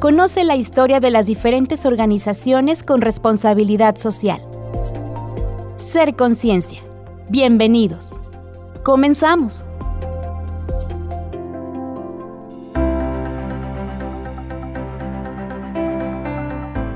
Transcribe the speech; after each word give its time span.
Conoce 0.00 0.44
la 0.44 0.56
historia 0.56 0.98
de 0.98 1.10
las 1.10 1.26
diferentes 1.26 1.84
organizaciones 1.84 2.82
con 2.82 3.02
responsabilidad 3.02 3.96
social. 3.96 4.40
Ser 5.76 6.16
Conciencia. 6.16 6.80
Bienvenidos. 7.28 8.18
Comenzamos. 8.82 9.62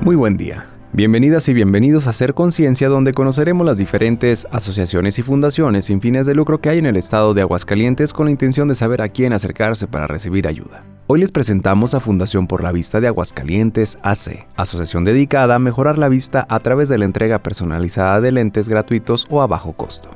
Muy 0.01 0.15
buen 0.15 0.35
día. 0.35 0.65
Bienvenidas 0.95 1.49
y 1.49 1.53
bienvenidos 1.53 2.07
a 2.07 2.13
Ser 2.13 2.33
Conciencia, 2.33 2.87
donde 2.87 3.11
conoceremos 3.11 3.65
las 3.65 3.77
diferentes 3.77 4.47
asociaciones 4.49 5.19
y 5.19 5.23
fundaciones 5.23 5.83
sin 5.83 5.99
fines 5.99 6.25
de 6.25 6.33
lucro 6.35 6.61
que 6.61 6.69
hay 6.69 6.77
en 6.77 6.85
el 6.85 6.95
estado 6.95 7.33
de 7.33 7.41
Aguascalientes 7.41 8.13
con 8.13 8.27
la 8.27 8.31
intención 8.31 8.69
de 8.69 8.75
saber 8.75 9.01
a 9.01 9.09
quién 9.09 9.33
acercarse 9.33 9.87
para 9.87 10.07
recibir 10.07 10.47
ayuda. 10.47 10.85
Hoy 11.07 11.19
les 11.19 11.33
presentamos 11.33 11.93
a 11.95 11.99
Fundación 11.99 12.47
por 12.47 12.63
la 12.63 12.71
Vista 12.71 13.01
de 13.01 13.07
Aguascalientes 13.07 13.99
AC, 14.03 14.47
asociación 14.55 15.03
dedicada 15.03 15.55
a 15.55 15.59
mejorar 15.59 15.97
la 15.97 16.07
vista 16.07 16.47
a 16.47 16.61
través 16.61 16.87
de 16.87 16.97
la 16.97 17.03
entrega 17.03 17.39
personalizada 17.39 18.21
de 18.21 18.31
lentes 18.31 18.69
gratuitos 18.69 19.27
o 19.29 19.41
a 19.41 19.47
bajo 19.47 19.73
costo. 19.73 20.09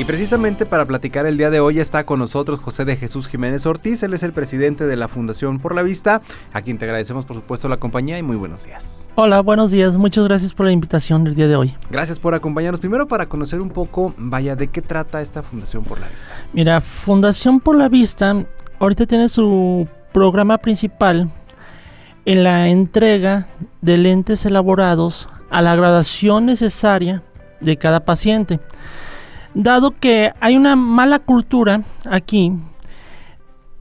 Y 0.00 0.04
precisamente 0.06 0.64
para 0.64 0.86
platicar 0.86 1.26
el 1.26 1.36
día 1.36 1.50
de 1.50 1.60
hoy 1.60 1.78
está 1.78 2.06
con 2.06 2.20
nosotros 2.20 2.58
José 2.58 2.86
de 2.86 2.96
Jesús 2.96 3.28
Jiménez 3.28 3.66
Ortiz, 3.66 4.02
él 4.02 4.14
es 4.14 4.22
el 4.22 4.32
presidente 4.32 4.86
de 4.86 4.96
la 4.96 5.08
Fundación 5.08 5.58
Por 5.58 5.74
la 5.74 5.82
Vista, 5.82 6.22
a 6.54 6.62
quien 6.62 6.78
te 6.78 6.86
agradecemos 6.86 7.26
por 7.26 7.36
supuesto 7.36 7.68
la 7.68 7.76
compañía 7.76 8.16
y 8.16 8.22
muy 8.22 8.36
buenos 8.36 8.64
días. 8.64 9.10
Hola, 9.14 9.42
buenos 9.42 9.70
días, 9.70 9.98
muchas 9.98 10.24
gracias 10.24 10.54
por 10.54 10.64
la 10.64 10.72
invitación 10.72 11.22
del 11.24 11.34
día 11.34 11.48
de 11.48 11.56
hoy. 11.56 11.74
Gracias 11.90 12.18
por 12.18 12.34
acompañarnos. 12.34 12.80
Primero 12.80 13.08
para 13.08 13.26
conocer 13.26 13.60
un 13.60 13.68
poco, 13.68 14.14
vaya, 14.16 14.56
¿de 14.56 14.68
qué 14.68 14.80
trata 14.80 15.20
esta 15.20 15.42
Fundación 15.42 15.84
Por 15.84 16.00
la 16.00 16.08
Vista? 16.08 16.28
Mira, 16.54 16.80
Fundación 16.80 17.60
Por 17.60 17.76
la 17.76 17.90
Vista 17.90 18.46
ahorita 18.78 19.04
tiene 19.04 19.28
su 19.28 19.86
programa 20.14 20.56
principal 20.56 21.28
en 22.24 22.42
la 22.42 22.70
entrega 22.70 23.48
de 23.82 23.98
lentes 23.98 24.46
elaborados 24.46 25.28
a 25.50 25.60
la 25.60 25.76
graduación 25.76 26.46
necesaria 26.46 27.22
de 27.60 27.76
cada 27.76 28.06
paciente 28.06 28.60
dado 29.54 29.90
que 29.92 30.32
hay 30.40 30.56
una 30.56 30.76
mala 30.76 31.18
cultura 31.18 31.82
aquí 32.08 32.52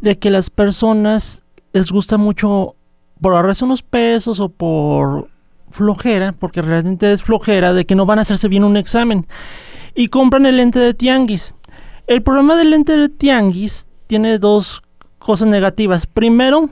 de 0.02 0.18
que 0.18 0.30
las 0.30 0.50
personas 0.50 1.44
les 1.74 1.92
gusta 1.92 2.18
mucho 2.18 2.76
por 3.22 3.34
ahorrarse 3.34 3.66
unos 3.66 3.84
pesos 3.84 4.40
o 4.40 4.50
por 4.50 5.30
flojera, 5.72 6.32
porque 6.32 6.62
realmente 6.62 7.12
es 7.12 7.24
flojera 7.24 7.74
de 7.74 7.86
que 7.86 7.96
no 7.96 8.06
van 8.06 8.20
a 8.20 8.24
hacerse 8.24 8.48
bien 8.48 8.64
un 8.64 8.78
examen 8.78 9.28
y 9.94 10.08
compran 10.08 10.46
el 10.46 10.58
lente 10.58 10.80
de 10.80 10.94
tianguis. 10.94 11.54
El 12.08 12.24
problema 12.24 12.56
del 12.56 12.72
lente 12.72 12.98
de 12.98 13.10
tianguis 13.10 13.88
tiene 14.08 14.40
dos 14.40 14.82
cosas 15.20 15.48
negativas. 15.48 16.08
Primero, 16.08 16.70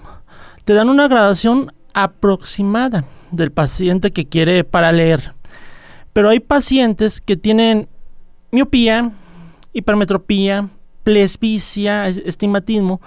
te 0.65 0.73
dan 0.73 0.89
una 0.89 1.07
gradación 1.07 1.71
aproximada 1.93 3.05
del 3.31 3.51
paciente 3.51 4.11
que 4.11 4.27
quiere 4.27 4.63
para 4.63 4.91
leer. 4.91 5.33
Pero 6.13 6.29
hay 6.29 6.39
pacientes 6.39 7.21
que 7.21 7.37
tienen 7.37 7.87
miopía, 8.51 9.11
hipermetropía, 9.73 10.69
plesbicia, 11.03 12.07
estigmatismo. 12.07 12.99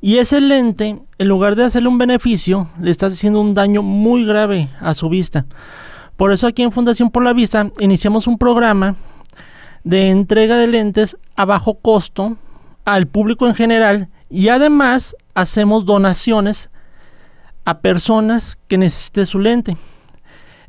Y 0.00 0.18
ese 0.18 0.40
lente, 0.40 0.98
en 1.18 1.28
lugar 1.28 1.56
de 1.56 1.64
hacerle 1.64 1.88
un 1.88 1.98
beneficio, 1.98 2.68
le 2.80 2.90
está 2.90 3.06
haciendo 3.06 3.40
un 3.40 3.54
daño 3.54 3.82
muy 3.82 4.26
grave 4.26 4.70
a 4.80 4.94
su 4.94 5.08
vista. 5.08 5.46
Por 6.16 6.32
eso 6.32 6.46
aquí 6.46 6.62
en 6.62 6.72
Fundación 6.72 7.10
por 7.10 7.22
la 7.22 7.32
Vista 7.32 7.70
iniciamos 7.80 8.26
un 8.26 8.38
programa 8.38 8.96
de 9.82 10.10
entrega 10.10 10.56
de 10.56 10.66
lentes 10.66 11.16
a 11.36 11.44
bajo 11.44 11.74
costo 11.74 12.36
al 12.84 13.06
público 13.06 13.46
en 13.46 13.54
general 13.54 14.08
y 14.30 14.48
además 14.48 15.16
hacemos 15.34 15.84
donaciones 15.84 16.70
a 17.64 17.78
personas 17.78 18.58
que 18.68 18.78
necesiten 18.78 19.26
su 19.26 19.38
lente. 19.38 19.76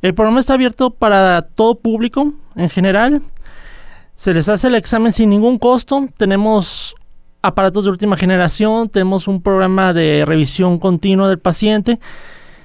El 0.02 0.14
programa 0.14 0.40
está 0.40 0.54
abierto 0.54 0.90
para 0.90 1.42
todo 1.42 1.76
público 1.76 2.32
en 2.54 2.70
general 2.70 3.22
se 4.16 4.32
les 4.32 4.48
hace 4.48 4.68
el 4.68 4.74
examen 4.74 5.12
sin 5.12 5.30
ningún 5.30 5.58
costo. 5.58 6.08
Tenemos 6.16 6.96
aparatos 7.42 7.84
de 7.84 7.90
última 7.90 8.16
generación, 8.16 8.88
tenemos 8.88 9.28
un 9.28 9.42
programa 9.42 9.92
de 9.92 10.24
revisión 10.26 10.78
continua 10.78 11.28
del 11.28 11.38
paciente. 11.38 12.00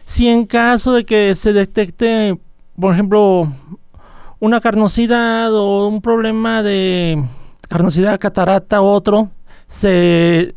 Si 0.06 0.30
en 0.30 0.46
caso 0.46 0.94
de 0.94 1.06
que 1.06 1.36
se 1.36 1.52
detecte, 1.52 2.40
por 2.80 2.94
ejemplo, 2.94 3.52
una 4.40 4.62
carnosidad 4.62 5.54
o 5.54 5.88
un 5.88 6.02
problema 6.02 6.64
de 6.64 7.22
carnosidad, 7.68 8.20
catarata 8.20 8.82
u 8.82 8.86
otro, 8.86 9.30
se 9.68 10.56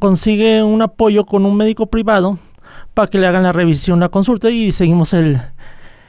consigue 0.00 0.64
un 0.64 0.82
apoyo 0.82 1.24
con 1.26 1.46
un 1.46 1.56
médico 1.56 1.86
privado 1.86 2.38
para 2.92 3.08
que 3.08 3.18
le 3.18 3.28
hagan 3.28 3.44
la 3.44 3.52
revisión, 3.52 4.00
la 4.00 4.08
consulta 4.08 4.50
y 4.50 4.72
seguimos 4.72 5.14
el, 5.14 5.40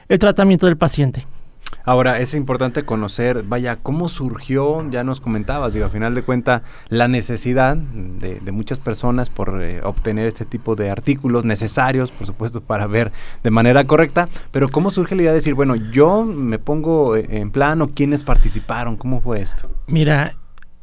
el 0.08 0.18
tratamiento 0.18 0.66
del 0.66 0.76
paciente. 0.76 1.26
Ahora, 1.84 2.18
es 2.18 2.34
importante 2.34 2.84
conocer, 2.84 3.44
vaya, 3.44 3.76
cómo 3.76 4.08
surgió, 4.08 4.90
ya 4.90 5.04
nos 5.04 5.20
comentabas, 5.20 5.72
digo, 5.72 5.86
a 5.86 5.88
final 5.88 6.16
de 6.16 6.22
cuenta, 6.22 6.62
la 6.88 7.06
necesidad 7.06 7.76
de, 7.76 8.40
muchas 8.50 8.80
personas 8.80 9.30
por 9.30 9.62
eh, 9.62 9.80
obtener 9.84 10.26
este 10.26 10.44
tipo 10.44 10.74
de 10.74 10.90
artículos 10.90 11.44
necesarios, 11.44 12.10
por 12.10 12.26
supuesto, 12.26 12.60
para 12.60 12.88
ver 12.88 13.12
de 13.44 13.50
manera 13.50 13.84
correcta, 13.84 14.28
pero 14.50 14.68
cómo 14.68 14.90
surge 14.90 15.14
la 15.14 15.22
idea 15.22 15.30
de 15.30 15.38
decir, 15.38 15.54
bueno, 15.54 15.76
yo 15.76 16.24
me 16.24 16.58
pongo 16.58 17.14
eh, 17.14 17.26
en 17.28 17.52
plano, 17.52 17.90
quiénes 17.94 18.24
participaron, 18.24 18.96
cómo 18.96 19.20
fue 19.20 19.40
esto. 19.40 19.70
Mira, 19.86 20.34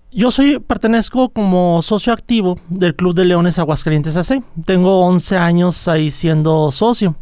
yo 0.10 0.32
soy, 0.32 0.60
pertenezco 0.60 1.30
como 1.30 1.82
socio 1.82 2.14
activo 2.14 2.60
del 2.70 2.96
Club 2.96 3.16
de 3.16 3.26
Leones 3.26 3.60
Aguascalientes 3.60 4.16
AC. 4.16 4.42
Tengo 4.64 5.02
11 5.02 5.38
años 5.38 5.88
ahí 5.88 6.12
siendo 6.12 6.72
socio. 6.72 7.16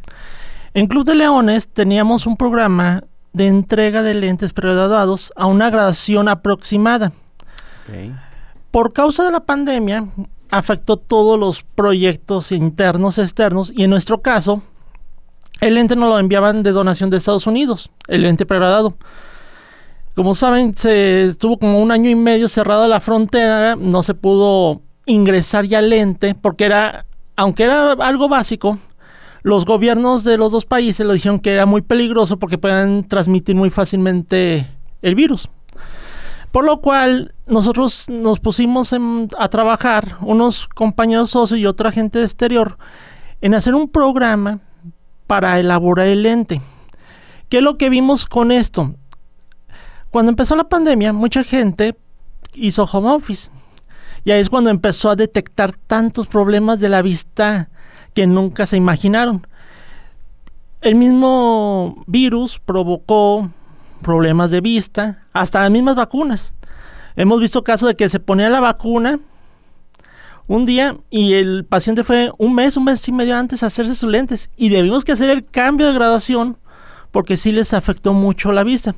En 0.73 0.87
Club 0.87 1.05
de 1.05 1.15
Leones 1.15 1.67
teníamos 1.67 2.25
un 2.25 2.37
programa 2.37 3.03
de 3.33 3.47
entrega 3.47 4.03
de 4.03 4.13
lentes 4.13 4.53
pregraduados 4.53 5.31
a 5.35 5.45
una 5.45 5.69
graduación 5.69 6.27
aproximada. 6.27 7.11
Por 8.71 8.93
causa 8.93 9.23
de 9.23 9.31
la 9.31 9.41
pandemia, 9.41 10.07
afectó 10.49 10.97
todos 10.97 11.39
los 11.39 11.63
proyectos 11.63 12.51
internos, 12.51 13.17
externos, 13.17 13.71
y 13.75 13.83
en 13.83 13.89
nuestro 13.89 14.21
caso, 14.21 14.61
el 15.59 15.75
lente 15.75 15.95
no 15.95 16.07
lo 16.07 16.19
enviaban 16.19 16.63
de 16.63 16.71
donación 16.71 17.09
de 17.09 17.17
Estados 17.17 17.47
Unidos, 17.47 17.91
el 18.07 18.23
lente 18.23 18.45
pregraduado. 18.45 18.95
Como 20.15 20.35
saben, 20.35 20.75
se 20.75 21.23
estuvo 21.23 21.57
como 21.57 21.81
un 21.81 21.91
año 21.91 22.09
y 22.09 22.15
medio 22.15 22.49
cerrada 22.49 22.87
la 22.87 22.99
frontera, 22.99 23.75
no 23.75 24.03
se 24.03 24.13
pudo 24.13 24.81
ingresar 25.05 25.65
ya 25.65 25.81
lente, 25.81 26.35
porque 26.35 26.65
era, 26.65 27.05
aunque 27.35 27.63
era 27.63 27.93
algo 27.93 28.27
básico, 28.27 28.77
los 29.43 29.65
gobiernos 29.65 30.23
de 30.23 30.37
los 30.37 30.51
dos 30.51 30.65
países 30.65 31.05
le 31.05 31.13
dijeron 31.13 31.39
que 31.39 31.51
era 31.51 31.65
muy 31.65 31.81
peligroso 31.81 32.37
porque 32.37 32.57
pueden 32.57 33.07
transmitir 33.07 33.55
muy 33.55 33.69
fácilmente 33.69 34.67
el 35.01 35.15
virus. 35.15 35.49
Por 36.51 36.65
lo 36.65 36.81
cual 36.81 37.33
nosotros 37.47 38.09
nos 38.09 38.39
pusimos 38.39 38.93
a 39.37 39.47
trabajar, 39.47 40.17
unos 40.21 40.67
compañeros 40.67 41.31
socios 41.31 41.59
y 41.59 41.65
otra 41.65 41.91
gente 41.91 42.19
de 42.19 42.25
exterior, 42.25 42.77
en 43.39 43.53
hacer 43.53 43.73
un 43.73 43.89
programa 43.89 44.59
para 45.27 45.59
elaborar 45.59 46.07
el 46.07 46.23
lente. 46.23 46.61
¿Qué 47.49 47.57
es 47.57 47.63
lo 47.63 47.77
que 47.77 47.89
vimos 47.89 48.25
con 48.25 48.51
esto? 48.51 48.95
Cuando 50.09 50.29
empezó 50.29 50.55
la 50.55 50.67
pandemia, 50.67 51.13
mucha 51.13 51.43
gente 51.43 51.97
hizo 52.53 52.83
home 52.83 53.09
office. 53.09 53.49
Y 54.23 54.31
ahí 54.31 54.41
es 54.41 54.49
cuando 54.49 54.69
empezó 54.69 55.09
a 55.09 55.15
detectar 55.15 55.71
tantos 55.87 56.27
problemas 56.27 56.79
de 56.79 56.89
la 56.89 57.01
vista 57.01 57.70
que 58.13 58.27
nunca 58.27 58.65
se 58.65 58.77
imaginaron. 58.77 59.45
El 60.81 60.95
mismo 60.95 62.03
virus 62.07 62.59
provocó 62.59 63.49
problemas 64.01 64.51
de 64.51 64.61
vista, 64.61 65.23
hasta 65.33 65.61
las 65.61 65.71
mismas 65.71 65.95
vacunas. 65.95 66.53
Hemos 67.15 67.39
visto 67.39 67.63
casos 67.63 67.89
de 67.89 67.95
que 67.95 68.09
se 68.09 68.19
ponía 68.19 68.49
la 68.49 68.59
vacuna 68.59 69.19
un 70.47 70.65
día 70.65 70.97
y 71.09 71.33
el 71.33 71.65
paciente 71.65 72.03
fue 72.03 72.31
un 72.37 72.55
mes, 72.55 72.77
un 72.77 72.85
mes 72.85 73.07
y 73.07 73.11
medio 73.11 73.37
antes 73.37 73.63
a 73.63 73.67
hacerse 73.67 73.95
sus 73.95 74.09
lentes 74.09 74.49
y 74.57 74.69
debimos 74.69 75.05
que 75.05 75.11
hacer 75.11 75.29
el 75.29 75.45
cambio 75.45 75.87
de 75.87 75.93
graduación 75.93 76.57
porque 77.11 77.37
sí 77.37 77.51
les 77.51 77.73
afectó 77.73 78.13
mucho 78.13 78.51
la 78.51 78.63
vista. 78.63 78.95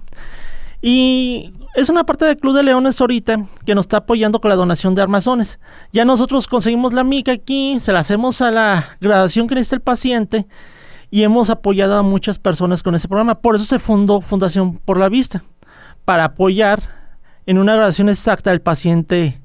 Y 0.81 1.53
es 1.75 1.89
una 1.89 2.05
parte 2.05 2.25
del 2.25 2.37
Club 2.37 2.55
de 2.55 2.63
Leones 2.63 2.99
ahorita 3.01 3.45
que 3.65 3.75
nos 3.75 3.83
está 3.83 3.97
apoyando 3.97 4.39
con 4.39 4.49
la 4.49 4.55
donación 4.55 4.93
de 4.95 5.01
armazones. 5.01 5.59
Ya 5.91 6.05
nosotros 6.05 6.47
conseguimos 6.47 6.93
la 6.93 7.03
mica 7.03 7.31
aquí, 7.31 7.79
se 7.79 7.91
la 7.91 7.99
hacemos 7.99 8.41
a 8.41 8.51
la 8.51 8.89
gradación 9.01 9.47
que 9.47 9.55
necesita 9.55 9.77
el 9.77 9.81
paciente 9.81 10.45
y 11.09 11.23
hemos 11.23 11.49
apoyado 11.49 11.97
a 11.97 12.03
muchas 12.03 12.39
personas 12.39 12.83
con 12.83 12.95
ese 12.95 13.07
programa. 13.07 13.35
Por 13.35 13.55
eso 13.55 13.65
se 13.65 13.79
fundó 13.79 14.21
Fundación 14.21 14.77
por 14.77 14.99
la 14.99 15.09
Vista, 15.09 15.43
para 16.05 16.25
apoyar 16.25 16.81
en 17.45 17.57
una 17.57 17.75
gradación 17.75 18.09
exacta 18.09 18.51
al 18.51 18.61
paciente 18.61 19.41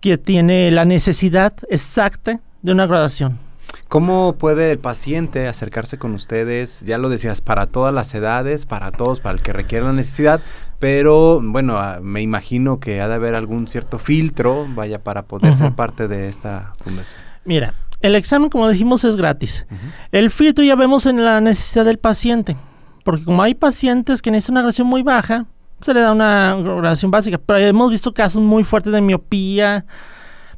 que 0.00 0.18
tiene 0.18 0.70
la 0.70 0.84
necesidad 0.84 1.52
exacta 1.68 2.40
de 2.62 2.72
una 2.72 2.86
gradación. 2.86 3.49
¿Cómo 3.90 4.36
puede 4.38 4.70
el 4.70 4.78
paciente 4.78 5.48
acercarse 5.48 5.98
con 5.98 6.14
ustedes? 6.14 6.84
Ya 6.86 6.96
lo 6.96 7.08
decías, 7.08 7.40
para 7.40 7.66
todas 7.66 7.92
las 7.92 8.14
edades, 8.14 8.64
para 8.64 8.92
todos, 8.92 9.18
para 9.18 9.34
el 9.34 9.42
que 9.42 9.52
requiera 9.52 9.86
la 9.86 9.92
necesidad, 9.92 10.40
pero 10.78 11.40
bueno, 11.42 11.76
ah, 11.76 11.98
me 12.00 12.20
imagino 12.20 12.78
que 12.78 13.00
ha 13.00 13.08
de 13.08 13.14
haber 13.14 13.34
algún 13.34 13.66
cierto 13.66 13.98
filtro, 13.98 14.64
vaya, 14.76 15.00
para 15.00 15.22
poder 15.22 15.56
ser 15.56 15.72
parte 15.72 16.06
de 16.06 16.28
esta 16.28 16.72
fundación. 16.84 17.18
Mira, 17.44 17.74
el 18.00 18.14
examen, 18.14 18.48
como 18.48 18.68
dijimos, 18.68 19.02
es 19.02 19.16
gratis. 19.16 19.66
El 20.12 20.30
filtro 20.30 20.64
ya 20.64 20.76
vemos 20.76 21.04
en 21.06 21.24
la 21.24 21.40
necesidad 21.40 21.84
del 21.84 21.98
paciente, 21.98 22.56
porque 23.04 23.24
como 23.24 23.42
hay 23.42 23.56
pacientes 23.56 24.22
que 24.22 24.30
necesitan 24.30 24.52
una 24.52 24.60
gradación 24.60 24.86
muy 24.86 25.02
baja, 25.02 25.46
se 25.80 25.92
le 25.94 26.00
da 26.00 26.12
una 26.12 26.54
gradación 26.56 27.10
básica, 27.10 27.38
pero 27.44 27.58
hemos 27.58 27.90
visto 27.90 28.14
casos 28.14 28.40
muy 28.40 28.62
fuertes 28.62 28.92
de 28.92 29.00
miopía, 29.00 29.84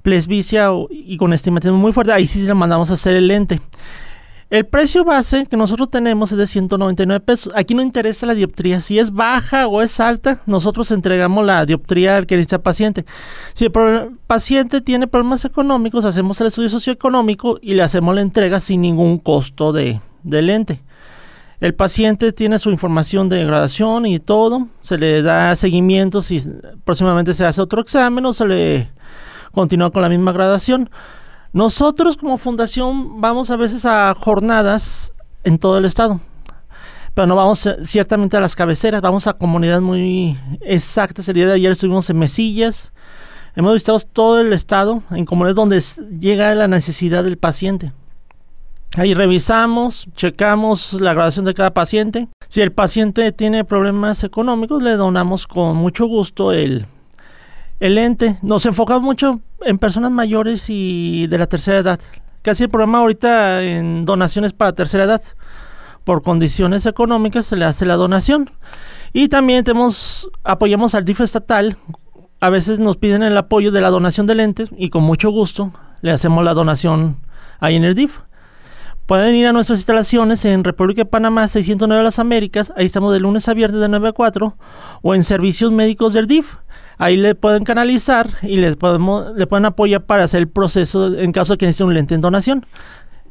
plesbicia 0.02 0.68
y 0.90 1.16
con 1.16 1.32
estigmatismo 1.32 1.78
muy 1.78 1.92
fuerte, 1.92 2.12
ahí 2.12 2.26
sí 2.26 2.42
le 2.42 2.54
mandamos 2.54 2.90
a 2.90 2.94
hacer 2.94 3.14
el 3.14 3.28
lente. 3.28 3.60
El 4.52 4.66
precio 4.66 5.02
base 5.02 5.46
que 5.46 5.56
nosotros 5.56 5.90
tenemos 5.90 6.30
es 6.30 6.36
de 6.36 6.46
199 6.46 7.24
pesos. 7.24 7.50
Aquí 7.56 7.74
no 7.74 7.80
interesa 7.80 8.26
la 8.26 8.34
dioptría. 8.34 8.82
Si 8.82 8.98
es 8.98 9.10
baja 9.10 9.66
o 9.66 9.80
es 9.80 9.98
alta, 9.98 10.42
nosotros 10.44 10.90
entregamos 10.90 11.46
la 11.46 11.64
dioptría 11.64 12.18
al 12.18 12.26
que 12.26 12.36
necesita 12.36 12.62
paciente. 12.62 13.06
Si 13.54 13.64
el 13.64 13.72
paciente 14.26 14.82
tiene 14.82 15.06
problemas 15.06 15.46
económicos, 15.46 16.04
hacemos 16.04 16.38
el 16.42 16.48
estudio 16.48 16.68
socioeconómico 16.68 17.58
y 17.62 17.72
le 17.72 17.82
hacemos 17.82 18.14
la 18.14 18.20
entrega 18.20 18.60
sin 18.60 18.82
ningún 18.82 19.16
costo 19.16 19.72
de, 19.72 20.02
de 20.22 20.42
lente. 20.42 20.82
El 21.60 21.74
paciente 21.74 22.30
tiene 22.32 22.58
su 22.58 22.70
información 22.70 23.30
de 23.30 23.46
gradación 23.46 24.04
y 24.04 24.18
todo. 24.18 24.68
Se 24.82 24.98
le 24.98 25.22
da 25.22 25.56
seguimiento 25.56 26.20
si 26.20 26.44
próximamente 26.84 27.32
se 27.32 27.46
hace 27.46 27.62
otro 27.62 27.80
examen 27.80 28.26
o 28.26 28.34
se 28.34 28.44
le 28.44 28.90
continúa 29.52 29.90
con 29.90 30.02
la 30.02 30.08
misma 30.08 30.32
gradación. 30.32 30.90
Nosotros 31.52 32.16
como 32.16 32.38
fundación 32.38 33.20
vamos 33.20 33.50
a 33.50 33.56
veces 33.56 33.84
a 33.84 34.14
jornadas 34.14 35.12
en 35.44 35.58
todo 35.58 35.78
el 35.78 35.84
estado, 35.84 36.20
pero 37.14 37.26
no 37.26 37.36
vamos 37.36 37.66
eh, 37.66 37.76
ciertamente 37.84 38.36
a 38.36 38.40
las 38.40 38.56
cabeceras, 38.56 39.02
vamos 39.02 39.26
a 39.26 39.34
comunidades 39.34 39.82
muy 39.82 40.38
exactas. 40.62 41.28
El 41.28 41.34
día 41.34 41.46
de 41.46 41.54
ayer 41.54 41.70
estuvimos 41.70 42.08
en 42.08 42.18
Mesillas, 42.18 42.92
hemos 43.54 43.74
visitado 43.74 44.00
todo 44.00 44.40
el 44.40 44.52
estado, 44.52 45.02
en 45.10 45.26
comunidades 45.26 45.56
donde 45.56 46.18
llega 46.18 46.54
la 46.54 46.68
necesidad 46.68 47.22
del 47.22 47.36
paciente. 47.36 47.92
Ahí 48.94 49.14
revisamos, 49.14 50.06
checamos 50.16 50.92
la 50.94 51.14
gradación 51.14 51.46
de 51.46 51.54
cada 51.54 51.72
paciente. 51.72 52.28
Si 52.48 52.60
el 52.60 52.72
paciente 52.72 53.32
tiene 53.32 53.64
problemas 53.64 54.22
económicos, 54.22 54.82
le 54.82 54.96
donamos 54.96 55.46
con 55.46 55.76
mucho 55.76 56.06
gusto 56.06 56.52
el, 56.52 56.86
el 57.82 57.98
ente. 57.98 58.38
Nos 58.42 58.64
enfocamos 58.64 59.02
mucho 59.02 59.40
en 59.62 59.76
personas 59.76 60.12
mayores 60.12 60.66
y 60.68 61.26
de 61.26 61.36
la 61.36 61.48
tercera 61.48 61.78
edad. 61.78 62.00
Casi 62.42 62.62
el 62.62 62.70
programa 62.70 62.98
ahorita 62.98 63.60
en 63.64 64.04
donaciones 64.04 64.52
para 64.52 64.72
tercera 64.72 65.02
edad. 65.02 65.22
Por 66.04 66.22
condiciones 66.22 66.86
económicas 66.86 67.44
se 67.44 67.56
le 67.56 67.64
hace 67.64 67.84
la 67.84 67.96
donación. 67.96 68.50
Y 69.12 69.28
también 69.28 69.64
tenemos, 69.64 70.30
apoyamos 70.44 70.94
al 70.94 71.04
DIF 71.04 71.22
estatal. 71.22 71.76
A 72.38 72.50
veces 72.50 72.78
nos 72.78 72.98
piden 72.98 73.24
el 73.24 73.36
apoyo 73.36 73.72
de 73.72 73.80
la 73.80 73.90
donación 73.90 74.28
de 74.28 74.36
lentes 74.36 74.70
y 74.76 74.88
con 74.88 75.02
mucho 75.02 75.30
gusto 75.30 75.72
le 76.02 76.12
hacemos 76.12 76.44
la 76.44 76.54
donación 76.54 77.16
ahí 77.58 77.74
en 77.74 77.82
el 77.82 77.96
DIF. 77.96 78.20
Pueden 79.06 79.34
ir 79.34 79.48
a 79.48 79.52
nuestras 79.52 79.80
instalaciones 79.80 80.44
en 80.44 80.62
República 80.62 81.00
de 81.00 81.06
Panamá 81.06 81.48
609 81.48 82.04
Las 82.04 82.20
Américas, 82.20 82.72
ahí 82.76 82.86
estamos 82.86 83.12
de 83.12 83.18
lunes 83.18 83.48
a 83.48 83.54
viernes 83.54 83.80
de 83.80 83.88
9 83.88 84.08
a 84.08 84.12
4, 84.12 84.56
o 85.02 85.14
en 85.16 85.24
servicios 85.24 85.72
médicos 85.72 86.12
del 86.12 86.28
DIF, 86.28 86.54
ahí 86.98 87.16
le 87.16 87.34
pueden 87.34 87.64
canalizar 87.64 88.30
y 88.42 88.56
le, 88.56 88.76
podemos, 88.76 89.34
le 89.34 89.46
pueden 89.46 89.64
apoyar 89.64 90.04
para 90.04 90.24
hacer 90.24 90.38
el 90.38 90.48
proceso 90.48 91.16
en 91.18 91.32
caso 91.32 91.54
de 91.54 91.58
que 91.58 91.66
necesite 91.66 91.84
un 91.84 91.94
lente 91.94 92.14
en 92.14 92.20
donación. 92.20 92.66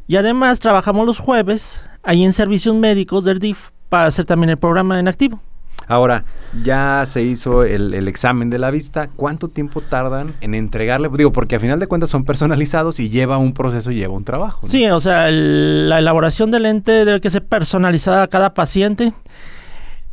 Y 0.08 0.16
además 0.18 0.60
trabajamos 0.60 1.06
los 1.06 1.20
jueves 1.20 1.82
ahí 2.04 2.24
en 2.24 2.34
servicios 2.34 2.76
médicos 2.76 3.24
del 3.24 3.40
DIF 3.40 3.70
para 3.90 4.06
hacer 4.06 4.26
también 4.26 4.50
el 4.50 4.58
programa 4.58 5.00
en 5.00 5.08
activo. 5.08 5.42
Ahora, 5.88 6.24
ya 6.64 7.04
se 7.06 7.22
hizo 7.22 7.64
el, 7.64 8.08
examen 8.08 8.50
de 8.50 8.60
la 8.60 8.72
vista. 8.72 9.10
¿Cuánto 9.14 9.50
tiempo 9.50 9.82
tardan 9.82 10.36
en 10.40 10.54
entregarle? 10.54 11.10
Digo, 11.18 11.34
porque 11.34 11.58
a 11.58 11.60
final 11.60 11.80
de 11.80 11.88
cuentas 11.88 12.10
son 12.10 12.24
personalizados 12.24 13.00
y 13.00 13.10
lleva 13.10 13.38
un 13.38 13.54
proceso, 13.54 13.92
lleva 13.92 14.14
un 14.14 14.24
trabajo. 14.24 14.66
Sí, 14.68 14.86
o 14.88 15.02
sea, 15.02 15.30
la 15.30 16.00
elaboración 16.00 16.50
del 16.52 16.64
lente 16.64 17.04
debe 17.04 17.20
que 17.20 17.30
ser 17.30 17.46
personalizada 17.46 18.24
a 18.24 18.28
cada 18.28 18.54
paciente. 18.54 19.12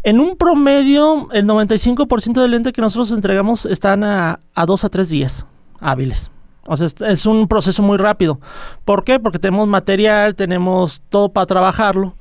En 0.04 0.20
un 0.20 0.36
promedio, 0.36 1.28
el 1.32 1.46
95% 1.46 2.40
del 2.40 2.52
lente 2.52 2.72
que 2.72 2.80
nosotros 2.80 3.10
entregamos 3.10 3.66
están 3.66 4.04
a, 4.04 4.40
dos 4.66 4.84
a 4.84 4.88
tres 4.88 5.08
días 5.08 5.44
hábiles. 5.80 6.30
O 6.66 6.76
sea, 6.76 6.86
es, 7.08 7.26
un 7.26 7.48
proceso 7.48 7.82
muy 7.82 7.96
rápido. 7.96 8.40
¿Por 8.84 9.04
qué? 9.04 9.18
Porque 9.18 9.38
tenemos 9.38 9.66
material, 9.66 10.34
tenemos 10.34 11.02
todo 11.08 11.30
para 11.30 11.46
trabajarlo. 11.46 12.14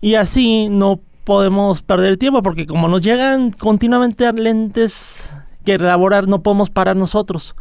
Y 0.00 0.16
así 0.16 0.68
no 0.68 1.00
podemos 1.24 1.82
perder 1.82 2.16
tiempo, 2.16 2.42
porque 2.42 2.66
como 2.66 2.88
nos 2.88 3.00
llegan 3.00 3.52
continuamente 3.52 4.30
lentes 4.32 5.30
que 5.64 5.74
elaborar, 5.74 6.26
no 6.26 6.42
podemos 6.42 6.68
parar 6.68 6.96
nosotros. 6.96 7.54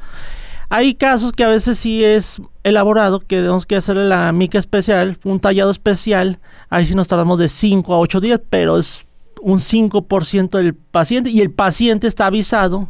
Hay 0.69 0.95
casos 0.95 1.31
que 1.31 1.43
a 1.43 1.47
veces 1.47 1.77
sí 1.77 2.03
es 2.03 2.41
elaborado, 2.63 3.19
que 3.19 3.37
tenemos 3.37 3.65
que 3.65 3.75
hacerle 3.75 4.05
la 4.05 4.31
mica 4.31 4.57
especial, 4.57 5.19
un 5.23 5.39
tallado 5.39 5.69
especial. 5.69 6.39
Ahí 6.69 6.85
sí 6.85 6.95
nos 6.95 7.07
tardamos 7.07 7.39
de 7.39 7.49
5 7.49 7.93
a 7.93 7.99
8 7.99 8.21
días, 8.21 8.41
pero 8.49 8.77
es 8.77 9.05
un 9.41 9.59
5% 9.59 10.49
del 10.51 10.75
paciente 10.75 11.29
y 11.29 11.41
el 11.41 11.51
paciente 11.51 12.07
está 12.07 12.27
avisado 12.27 12.89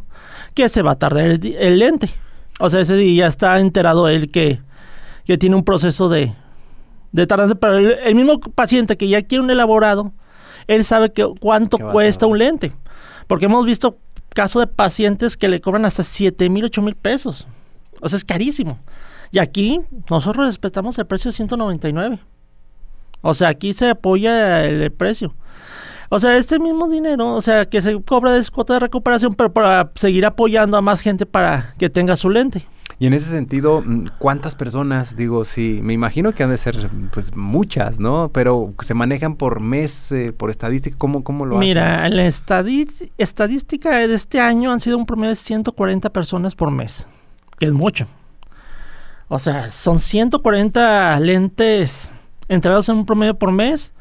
que 0.54 0.68
se 0.68 0.82
va 0.82 0.92
a 0.92 0.98
tardar 0.98 1.26
el, 1.26 1.78
lente. 1.78 2.10
O 2.60 2.70
sea, 2.70 2.80
ese 2.80 2.94
día 2.94 3.24
ya 3.24 3.26
está 3.26 3.58
enterado 3.58 4.08
él 4.08 4.30
que, 4.30 4.60
que 5.24 5.38
tiene 5.38 5.56
un 5.56 5.64
proceso 5.64 6.08
de, 6.08 6.34
de 7.12 7.26
tardanza, 7.26 7.54
pero 7.54 7.76
el, 7.76 8.14
mismo 8.14 8.40
paciente 8.40 8.96
que 8.96 9.08
ya 9.08 9.22
quiere 9.22 9.42
un 9.42 9.50
elaborado, 9.50 10.12
él 10.66 10.84
sabe 10.84 11.12
que 11.12 11.26
cuánto 11.40 11.78
cuesta 11.78 12.26
un 12.26 12.38
lente. 12.38 12.72
Porque 13.26 13.46
hemos 13.46 13.64
visto 13.64 13.98
casos 14.30 14.60
de 14.60 14.66
pacientes 14.66 15.36
que 15.36 15.48
le 15.48 15.60
cobran 15.60 15.84
hasta 15.84 16.02
7 16.02 16.48
mil, 16.50 16.64
8 16.64 16.82
mil 16.82 16.94
pesos. 16.94 17.46
O 18.00 18.08
sea, 18.08 18.16
es 18.16 18.24
carísimo. 18.24 18.78
Y 19.30 19.38
aquí 19.38 19.80
nosotros 20.10 20.46
respetamos 20.46 20.98
el 20.98 21.06
precio 21.06 21.30
de 21.30 21.36
199. 21.36 22.18
O 23.22 23.34
sea, 23.34 23.48
aquí 23.48 23.72
se 23.72 23.90
apoya 23.90 24.64
el 24.64 24.90
precio. 24.92 25.34
O 26.14 26.20
sea, 26.20 26.36
este 26.36 26.58
mismo 26.58 26.90
dinero, 26.90 27.32
o 27.32 27.40
sea, 27.40 27.64
que 27.64 27.80
se 27.80 27.98
cobra 28.02 28.32
de 28.32 28.46
cuota 28.50 28.74
de 28.74 28.80
recuperación, 28.80 29.32
pero 29.32 29.50
para 29.50 29.90
seguir 29.94 30.26
apoyando 30.26 30.76
a 30.76 30.82
más 30.82 31.00
gente 31.00 31.24
para 31.24 31.72
que 31.78 31.88
tenga 31.88 32.18
su 32.18 32.28
lente. 32.28 32.66
Y 32.98 33.06
en 33.06 33.14
ese 33.14 33.30
sentido, 33.30 33.80
mm, 33.80 34.08
¿cuántas 34.18 34.54
personas? 34.54 35.16
Digo, 35.16 35.46
sí, 35.46 35.80
me 35.82 35.94
imagino 35.94 36.34
que 36.34 36.42
han 36.42 36.50
de 36.50 36.58
ser 36.58 36.90
pues 37.14 37.34
muchas, 37.34 37.98
¿no? 37.98 38.30
Pero 38.30 38.74
se 38.82 38.92
manejan 38.92 39.36
por 39.36 39.60
mes, 39.60 40.12
eh, 40.12 40.34
por 40.36 40.50
estadística, 40.50 40.98
¿cómo, 40.98 41.24
cómo 41.24 41.46
lo 41.46 41.56
Mira, 41.56 42.02
hacen? 42.02 42.10
Mira, 42.10 42.24
la 42.24 43.14
estadística 43.16 43.96
de 43.96 44.14
este 44.14 44.38
año 44.38 44.70
han 44.70 44.80
sido 44.80 44.98
un 44.98 45.06
promedio 45.06 45.30
de 45.30 45.36
140 45.36 46.10
personas 46.10 46.54
por 46.54 46.70
mes, 46.70 47.06
que 47.58 47.64
es 47.64 47.72
mucho. 47.72 48.06
O 49.28 49.38
sea, 49.38 49.70
son 49.70 49.98
140 49.98 51.18
lentes 51.20 52.12
entregados 52.48 52.90
en 52.90 52.96
un 52.96 53.06
promedio 53.06 53.38
por 53.38 53.50
mes 53.50 53.94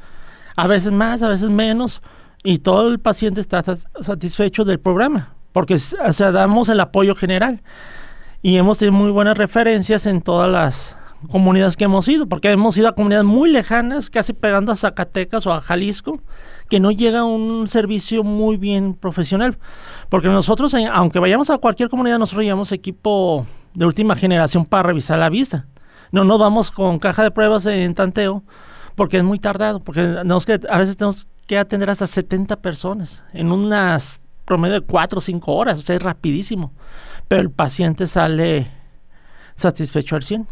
a 0.62 0.68
veces 0.68 0.92
más, 0.92 1.24
a 1.24 1.30
veces 1.30 1.50
menos, 1.50 2.04
y 2.44 2.60
todo 2.60 2.90
el 2.90 3.00
paciente 3.00 3.42
está 3.42 3.64
satisfecho 4.00 4.64
del 4.64 4.80
programa, 4.80 5.34
porque 5.54 5.74
o 5.74 6.14
sea, 6.14 6.32
damos 6.32 6.70
el 6.70 6.80
apoyo 6.80 7.16
general. 7.16 7.64
Y 8.44 8.58
hemos 8.58 8.78
tenido 8.78 8.96
muy 8.96 9.10
buenas 9.10 9.40
referencias 9.40 10.06
en 10.06 10.22
todas 10.22 10.52
las 10.52 10.96
comunidades 11.32 11.78
que 11.78 11.86
hemos 11.86 12.08
ido, 12.08 12.28
porque 12.28 12.52
hemos 12.52 12.78
ido 12.78 12.90
a 12.90 12.94
comunidades 12.94 13.26
muy 13.26 13.52
lejanas, 13.52 14.12
casi 14.12 14.34
pegando 14.34 14.72
a 14.72 14.76
Zacatecas 14.76 15.48
o 15.48 15.52
a 15.52 15.62
Jalisco, 15.62 16.22
que 16.70 16.80
no 16.80 16.92
llega 16.92 17.24
un 17.24 17.68
servicio 17.68 18.24
muy 18.24 18.58
bien 18.58 18.94
profesional. 18.94 19.58
Porque 20.10 20.28
nosotros, 20.28 20.72
eh, 20.76 20.88
aunque 20.94 21.18
vayamos 21.18 21.50
a 21.50 21.58
cualquier 21.58 21.90
comunidad, 21.90 22.20
nosotros 22.20 22.46
llevamos 22.46 22.72
equipo 22.72 23.48
de 23.74 23.88
última 23.88 24.16
generación 24.16 24.66
para 24.66 24.84
revisar 24.84 25.18
la 25.18 25.30
vista. 25.30 25.66
No 26.12 26.24
nos 26.24 26.38
vamos 26.38 26.70
con 26.70 27.00
caja 27.00 27.24
de 27.24 27.32
pruebas 27.32 27.66
en 27.66 27.96
tanteo, 27.96 28.44
porque 28.96 29.18
es 29.18 29.24
muy 29.24 29.40
tardado, 29.40 29.80
porque 29.80 30.02
que, 30.46 30.60
a 30.70 30.78
veces 30.78 30.98
tenemos 30.98 31.28
que 31.48 31.58
atender 31.58 31.90
hasta 31.90 32.08
70 32.08 32.58
personas 32.58 33.24
en 33.34 33.52
unas 33.52 34.20
promedio 34.46 34.82
de 34.82 34.86
4 34.86 35.18
o 35.18 35.22
5 35.22 35.54
horas, 35.54 35.78
o 35.78 35.82
sea, 35.82 35.96
es 35.96 36.02
rapidísimo, 36.02 36.74
pero 37.28 37.42
el 37.42 37.52
paciente 37.52 38.08
sale 38.08 38.68
satisfecho 39.56 40.16
al 40.16 40.24
100. 40.24 40.48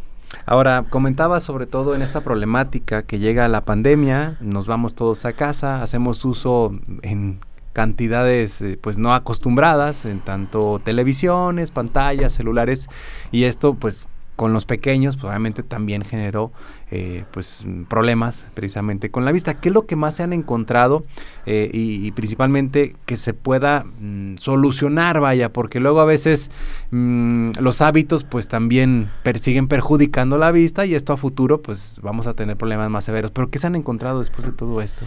Ahora, 0.45 0.85
comentaba 0.89 1.39
sobre 1.39 1.65
todo 1.65 1.95
en 1.95 2.01
esta 2.01 2.21
problemática 2.21 3.03
que 3.03 3.19
llega 3.19 3.47
la 3.47 3.65
pandemia, 3.65 4.37
nos 4.41 4.67
vamos 4.67 4.93
todos 4.93 5.25
a 5.25 5.33
casa, 5.33 5.81
hacemos 5.81 6.23
uso 6.23 6.71
en 7.01 7.39
cantidades 7.73 8.61
eh, 8.61 8.77
pues 8.81 8.97
no 8.97 9.13
acostumbradas 9.13 10.05
en 10.05 10.19
tanto 10.19 10.79
televisiones, 10.83 11.71
pantallas, 11.71 12.33
celulares 12.33 12.89
y 13.31 13.43
esto 13.43 13.73
pues 13.73 14.09
con 14.39 14.53
los 14.53 14.65
pequeños, 14.65 15.17
pues 15.17 15.25
obviamente 15.25 15.63
también 15.63 16.01
generó 16.01 16.53
eh, 16.91 17.25
pues 17.33 17.65
problemas 17.89 18.45
precisamente 18.53 19.11
con 19.11 19.25
la 19.25 19.33
vista. 19.33 19.55
¿Qué 19.55 19.67
es 19.67 19.75
lo 19.75 19.85
que 19.85 19.97
más 19.97 20.15
se 20.15 20.23
han 20.23 20.31
encontrado 20.31 21.03
eh, 21.45 21.69
y, 21.73 22.09
principalmente 22.13 22.95
que 23.05 23.17
se 23.17 23.33
pueda 23.33 23.83
mm, 23.83 24.37
solucionar, 24.37 25.19
vaya? 25.19 25.51
Porque 25.51 25.81
luego 25.81 25.99
a 25.99 26.05
veces 26.05 26.51
mm, 26.91 27.51
los 27.59 27.81
hábitos 27.81 28.23
pues 28.23 28.47
también 28.47 29.09
siguen 29.41 29.67
perjudicando 29.67 30.37
la 30.37 30.51
vista 30.51 30.85
y 30.85 30.95
esto 30.95 31.11
a 31.11 31.17
futuro 31.17 31.61
pues 31.61 31.99
vamos 32.01 32.25
a 32.25 32.33
tener 32.33 32.55
problemas 32.55 32.89
más 32.89 33.03
severos. 33.03 33.31
Pero 33.31 33.49
¿qué 33.49 33.59
se 33.59 33.67
han 33.67 33.75
encontrado 33.75 34.19
después 34.19 34.45
de 34.45 34.53
todo 34.53 34.81
esto? 34.81 35.03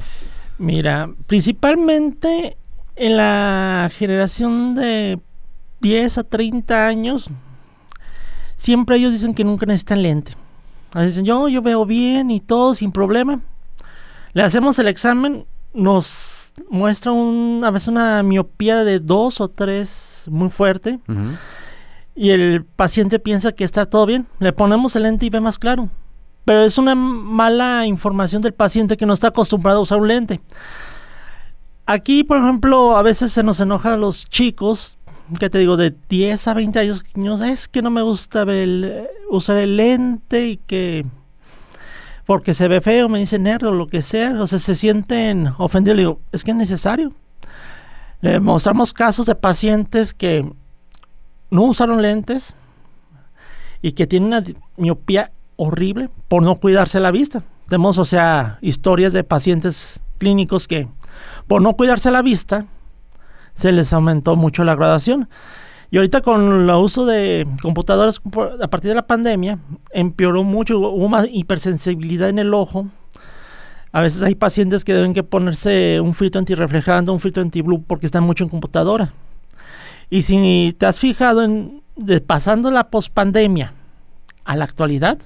Mira, 0.58 1.08
principalmente 1.26 2.58
en 2.96 3.16
la 3.16 3.88
generación 3.90 4.74
de 4.74 5.20
10 5.80 6.18
a 6.18 6.22
30 6.22 6.86
años, 6.86 7.30
siempre 8.56 8.96
ellos 8.96 9.12
dicen 9.12 9.34
que 9.34 9.44
nunca 9.44 9.66
necesitan 9.66 10.02
lente. 10.02 10.32
Dicen, 10.94 11.24
yo, 11.24 11.48
yo 11.48 11.62
veo 11.62 11.86
bien 11.86 12.30
y 12.30 12.40
todo 12.40 12.74
sin 12.74 12.92
problema. 12.92 13.40
Le 14.34 14.42
hacemos 14.42 14.78
el 14.78 14.88
examen, 14.88 15.46
nos 15.72 16.52
muestra 16.70 17.12
a 17.12 17.70
veces 17.70 17.88
una 17.88 18.22
miopía 18.22 18.84
de 18.84 19.00
2 19.00 19.40
o 19.40 19.48
3 19.48 20.24
muy 20.28 20.50
fuerte. 20.50 21.00
Y 22.14 22.30
el 22.30 22.64
paciente 22.64 23.18
piensa 23.18 23.52
que 23.52 23.64
está 23.64 23.86
todo 23.86 24.04
bien. 24.04 24.26
Le 24.38 24.52
ponemos 24.52 24.94
el 24.96 25.04
lente 25.04 25.26
y 25.26 25.30
ve 25.30 25.40
más 25.40 25.58
claro. 25.58 25.88
Pero 26.44 26.62
es 26.62 26.76
una 26.76 26.94
mala 26.94 27.86
información 27.86 28.42
del 28.42 28.52
paciente 28.52 28.96
que 28.96 29.06
no 29.06 29.14
está 29.14 29.28
acostumbrado 29.28 29.78
a 29.78 29.82
usar 29.82 29.98
un 29.98 30.08
lente. 30.08 30.40
Aquí, 31.86 32.22
por 32.22 32.38
ejemplo, 32.38 32.96
a 32.96 33.02
veces 33.02 33.32
se 33.32 33.42
nos 33.42 33.60
enoja 33.60 33.94
a 33.94 33.96
los 33.96 34.26
chicos, 34.28 34.98
que 35.38 35.50
te 35.50 35.58
digo, 35.58 35.76
de 35.76 35.94
10 36.08 36.48
a 36.48 36.54
20 36.54 36.78
años, 36.78 37.04
es 37.44 37.68
que 37.68 37.82
no 37.82 37.90
me 37.90 38.02
gusta 38.02 38.44
usar 39.30 39.56
el 39.56 39.76
lente 39.76 40.46
y 40.46 40.56
que 40.56 41.04
porque 42.26 42.54
se 42.54 42.68
ve 42.68 42.80
feo, 42.80 43.08
me 43.08 43.18
dicen 43.18 43.42
nerd 43.42 43.66
o 43.66 43.72
lo 43.72 43.88
que 43.88 44.02
sea, 44.02 44.40
o 44.40 44.46
sea, 44.46 44.58
se 44.58 44.74
sienten 44.74 45.52
ofendidos. 45.58 45.96
Le 45.96 46.02
digo, 46.02 46.20
es 46.30 46.44
que 46.44 46.52
es 46.52 46.56
necesario. 46.56 47.12
Le 48.20 48.38
mostramos 48.38 48.92
casos 48.92 49.26
de 49.26 49.34
pacientes 49.34 50.14
que 50.14 50.50
no 51.50 51.62
usaron 51.62 52.00
lentes 52.00 52.56
y 53.82 53.92
que 53.92 54.06
tienen 54.06 54.28
una 54.28 54.44
miopía 54.76 55.32
horrible 55.56 56.08
por 56.28 56.42
no 56.42 56.56
cuidarse 56.56 57.00
la 57.00 57.10
vista. 57.10 57.42
Tenemos, 57.68 57.98
o 57.98 58.04
sea, 58.04 58.58
historias 58.60 59.12
de 59.12 59.24
pacientes 59.24 60.02
clínicos 60.18 60.68
que 60.68 60.88
por 61.48 61.60
no 61.60 61.74
cuidarse 61.74 62.10
la 62.10 62.22
vista 62.22 62.66
se 63.54 63.72
les 63.72 63.92
aumentó 63.92 64.36
mucho 64.36 64.64
la 64.64 64.74
graduación. 64.74 65.28
Y 65.90 65.98
ahorita 65.98 66.22
con 66.22 66.62
el 66.62 66.70
uso 66.70 67.04
de 67.04 67.46
computadoras 67.60 68.20
a 68.62 68.68
partir 68.68 68.88
de 68.88 68.94
la 68.94 69.06
pandemia 69.06 69.58
empeoró 69.90 70.42
mucho, 70.42 70.78
hubo 70.78 71.08
más 71.08 71.28
hipersensibilidad 71.30 72.30
en 72.30 72.38
el 72.38 72.54
ojo. 72.54 72.86
A 73.92 74.00
veces 74.00 74.22
hay 74.22 74.34
pacientes 74.34 74.84
que 74.84 74.94
deben 74.94 75.12
que 75.12 75.22
ponerse 75.22 76.00
un 76.00 76.14
filtro 76.14 76.38
antirreflejante, 76.38 77.10
un 77.10 77.20
filtro 77.20 77.42
anti-blue 77.42 77.82
porque 77.86 78.06
están 78.06 78.24
mucho 78.24 78.42
en 78.42 78.48
computadora. 78.48 79.12
Y 80.08 80.22
si 80.22 80.74
te 80.78 80.86
has 80.86 80.98
fijado 80.98 81.42
en 81.42 81.82
pasando 82.26 82.70
la 82.70 82.88
pospandemia 82.88 83.74
a 84.44 84.56
la 84.56 84.64
actualidad, 84.64 85.18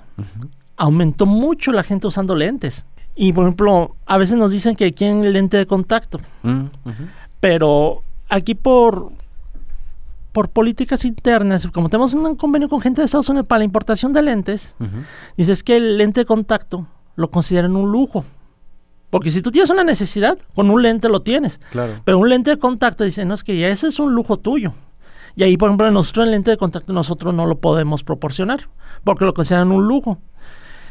aumentó 0.77 1.27
mucho 1.27 1.71
la 1.71 1.85
gente 1.85 2.09
usando 2.09 2.35
lentes. 2.35 2.87
Y 3.15 3.33
por 3.33 3.45
ejemplo, 3.45 3.97
a 4.05 4.19
veces 4.19 4.37
nos 4.37 4.51
dicen 4.51 4.77
que 4.77 4.93
quieren 4.93 5.33
lente 5.33 5.57
de 5.57 5.67
contacto. 5.67 6.19
Mm, 6.43 6.65
Pero 7.41 8.03
aquí 8.29 8.55
por, 8.55 9.13
por 10.33 10.49
políticas 10.51 11.05
internas, 11.05 11.67
como 11.69 11.89
tenemos 11.89 12.15
un 12.15 12.37
convenio 12.37 12.69
con 12.69 12.81
gente 12.81 13.01
de 13.01 13.07
Estados 13.07 13.29
Unidos 13.29 13.49
para 13.49 13.61
la 13.61 13.65
importación 13.65 14.13
de 14.13 14.23
lentes, 14.23 14.75
dices 15.37 15.63
que 15.63 15.77
el 15.77 15.99
lente 15.99 16.21
de 16.21 16.27
contacto 16.27 16.87
lo 17.15 17.31
consideran 17.31 17.77
un 17.77 17.91
lujo. 17.91 18.25
Porque 19.11 19.31
si 19.31 19.41
tú 19.41 19.51
tienes 19.51 19.71
una 19.71 19.85
necesidad, 19.85 20.39
con 20.55 20.71
un 20.71 20.83
lente 20.83 21.09
lo 21.09 21.23
tienes. 21.23 21.59
Claro. 21.71 21.95
Pero 22.05 22.19
un 22.19 22.29
lente 22.29 22.51
de 22.51 22.59
contacto 22.59 23.05
dicen, 23.05 23.29
no, 23.29 23.35
es 23.35 23.45
que 23.45 23.57
ya 23.57 23.69
ese 23.69 23.89
es 23.89 23.99
un 23.99 24.15
lujo 24.15 24.37
tuyo. 24.37 24.75
Y 25.37 25.43
ahí, 25.43 25.57
por 25.57 25.69
ejemplo, 25.69 25.91
nosotros 25.91 26.25
el 26.27 26.33
lente 26.33 26.51
de 26.51 26.57
contacto 26.57 26.93
nosotros 26.93 27.33
no 27.33 27.47
lo 27.47 27.59
podemos 27.59 28.03
proporcionar, 28.03 28.69
porque 29.05 29.25
lo 29.25 29.35
consideran 29.35 29.71
un 29.71 29.87
lujo. 29.87 30.19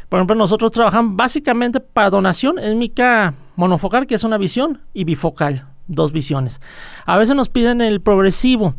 Por 0.08 0.18
ejemplo, 0.18 0.36
nosotros 0.36 0.70
trabajamos 0.72 1.16
básicamente 1.16 1.80
para 1.80 2.10
donación 2.10 2.58
en 2.58 2.78
mica 2.78 3.34
monofocal, 3.56 4.06
que 4.06 4.14
es 4.14 4.24
una 4.24 4.38
visión, 4.38 4.80
y 4.94 5.04
bifocal, 5.04 5.66
dos 5.88 6.12
visiones. 6.12 6.60
A 7.04 7.16
veces 7.18 7.36
nos 7.36 7.48
piden 7.48 7.80
el 7.80 8.00
progresivo, 8.00 8.74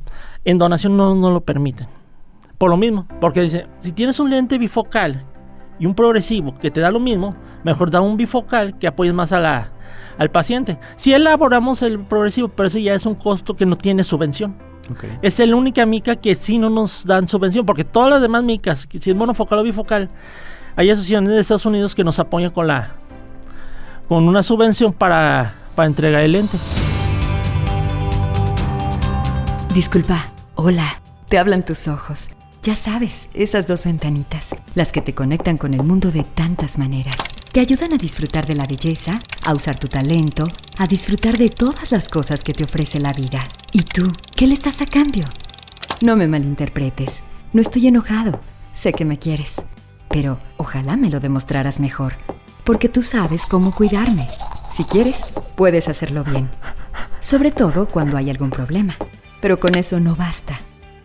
en 0.46 0.58
donación 0.58 0.98
no, 0.98 1.16
no 1.16 1.32
lo 1.32 1.42
permiten. 1.42 1.88
Por 2.58 2.70
lo 2.70 2.78
mismo, 2.78 3.08
porque 3.22 3.42
dice, 3.42 3.68
si 3.80 3.92
tienes 3.92 4.20
un 4.20 4.30
lente 4.30 4.58
bifocal 4.58 5.24
y 5.80 5.86
un 5.86 5.94
progresivo 5.94 6.58
que 6.58 6.72
te 6.72 6.80
da 6.80 6.90
lo 6.90 7.00
mismo, 7.00 7.36
mejor 7.64 7.92
da 7.92 8.02
un 8.02 8.18
bifocal 8.18 8.78
que 8.80 8.88
apoyes 8.88 9.14
más 9.14 9.32
a 9.32 9.40
la, 9.40 9.72
al 10.18 10.32
paciente. 10.32 10.80
Si 10.96 11.14
elaboramos 11.14 11.82
el 11.82 12.00
progresivo, 12.00 12.48
pero 12.48 12.68
ese 12.68 12.82
ya 12.82 12.94
es 12.94 13.06
un 13.06 13.16
costo 13.16 13.56
que 13.56 13.66
no 13.66 13.78
tiene 13.78 14.04
subvención. 14.04 14.56
Es 15.22 15.38
la 15.40 15.56
única 15.56 15.86
mica 15.86 16.16
que 16.16 16.34
sí 16.36 16.58
no 16.58 16.70
nos 16.70 17.06
dan 17.06 17.28
subvención, 17.28 17.66
porque 17.66 17.84
todas 17.84 18.10
las 18.10 18.22
demás 18.22 18.44
micas, 18.44 18.88
si 18.90 19.10
es 19.10 19.16
monofocal 19.16 19.60
o 19.60 19.64
bifocal, 19.64 20.10
hay 20.78 20.90
asociaciones 20.90 21.34
de 21.34 21.42
Estados 21.42 21.66
Unidos 21.66 21.94
que 21.94 22.04
nos 22.04 22.20
apoyan 22.20 22.52
con 22.52 22.68
la 22.68 22.92
con 24.08 24.28
una 24.28 24.42
subvención 24.42 24.94
para, 24.94 25.56
para 25.76 25.88
entregar 25.88 26.22
el 26.22 26.32
lente. 26.32 26.58
Disculpa, 29.78 30.34
hola, 30.56 31.04
te 31.30 31.38
hablan 31.38 31.64
tus 31.64 31.88
ojos. 31.88 32.32
Ya 32.64 32.76
sabes, 32.76 33.30
esas 33.36 33.68
dos 33.68 33.86
ventanitas, 33.86 34.56
las 34.74 34.92
que 34.92 35.02
te 35.04 35.14
conectan 35.14 35.60
con 35.60 35.76
el 35.76 35.84
mundo 35.84 36.10
de 36.10 36.24
tantas 36.24 36.80
maneras. 36.80 37.16
Te 37.52 37.60
ayudan 37.60 37.94
a 37.94 37.98
disfrutar 37.98 38.48
de 38.48 38.56
la 38.56 38.66
belleza, 38.66 39.20
a 39.46 39.54
usar 39.54 39.78
tu 39.78 39.88
talento, 39.88 40.48
a 40.80 40.88
disfrutar 40.88 41.38
de 41.38 41.52
todas 41.52 41.92
las 41.92 42.10
cosas 42.10 42.44
que 42.44 42.54
te 42.54 42.64
ofrece 42.64 43.00
la 43.00 43.14
vida. 43.14 43.48
¿Y 43.72 43.84
tú, 43.84 44.12
qué 44.36 44.48
le 44.48 44.56
estás 44.56 44.82
a 44.82 44.88
cambio? 44.88 45.26
No 46.02 46.18
me 46.18 46.28
malinterpretes, 46.28 47.26
no 47.54 47.62
estoy 47.62 47.86
enojado, 47.86 48.42
sé 48.72 48.94
que 48.94 49.06
me 49.06 49.20
quieres 49.20 49.64
pero 50.10 50.40
ojalá 50.58 50.98
me 50.98 51.12
lo 51.12 51.20
demostraras 51.20 51.80
mejor, 51.80 52.16
porque 52.64 52.90
tú 52.90 53.04
sabes 53.04 53.46
cómo 53.46 53.76
cuidarme. 53.76 54.28
Si 54.72 54.84
quieres, 54.84 55.22
puedes 55.56 55.88
hacerlo 55.90 56.24
bien, 56.24 56.50
sobre 57.20 57.52
todo 57.52 57.88
cuando 57.88 58.18
hay 58.18 58.32
algún 58.32 58.50
problema. 58.50 58.98
Pero 59.48 59.62
con 59.62 59.78
eso 59.78 60.02
no 60.02 60.14
basta. 60.14 60.60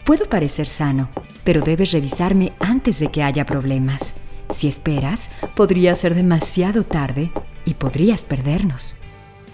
Puedo 0.05 0.25
parecer 0.25 0.67
sano, 0.67 1.11
pero 1.45 1.61
debes 1.61 1.93
revisarme 1.93 2.55
antes 2.59 2.99
de 2.99 3.07
que 3.07 3.23
haya 3.23 3.47
problemas. 3.47 4.15
Si 4.51 4.67
esperas, 4.67 5.31
podría 5.55 5.95
ser 5.95 6.17
demasiado 6.17 6.83
tarde 6.83 7.31
y 7.65 7.75
podrías 7.75 8.25
perdernos. 8.25 8.97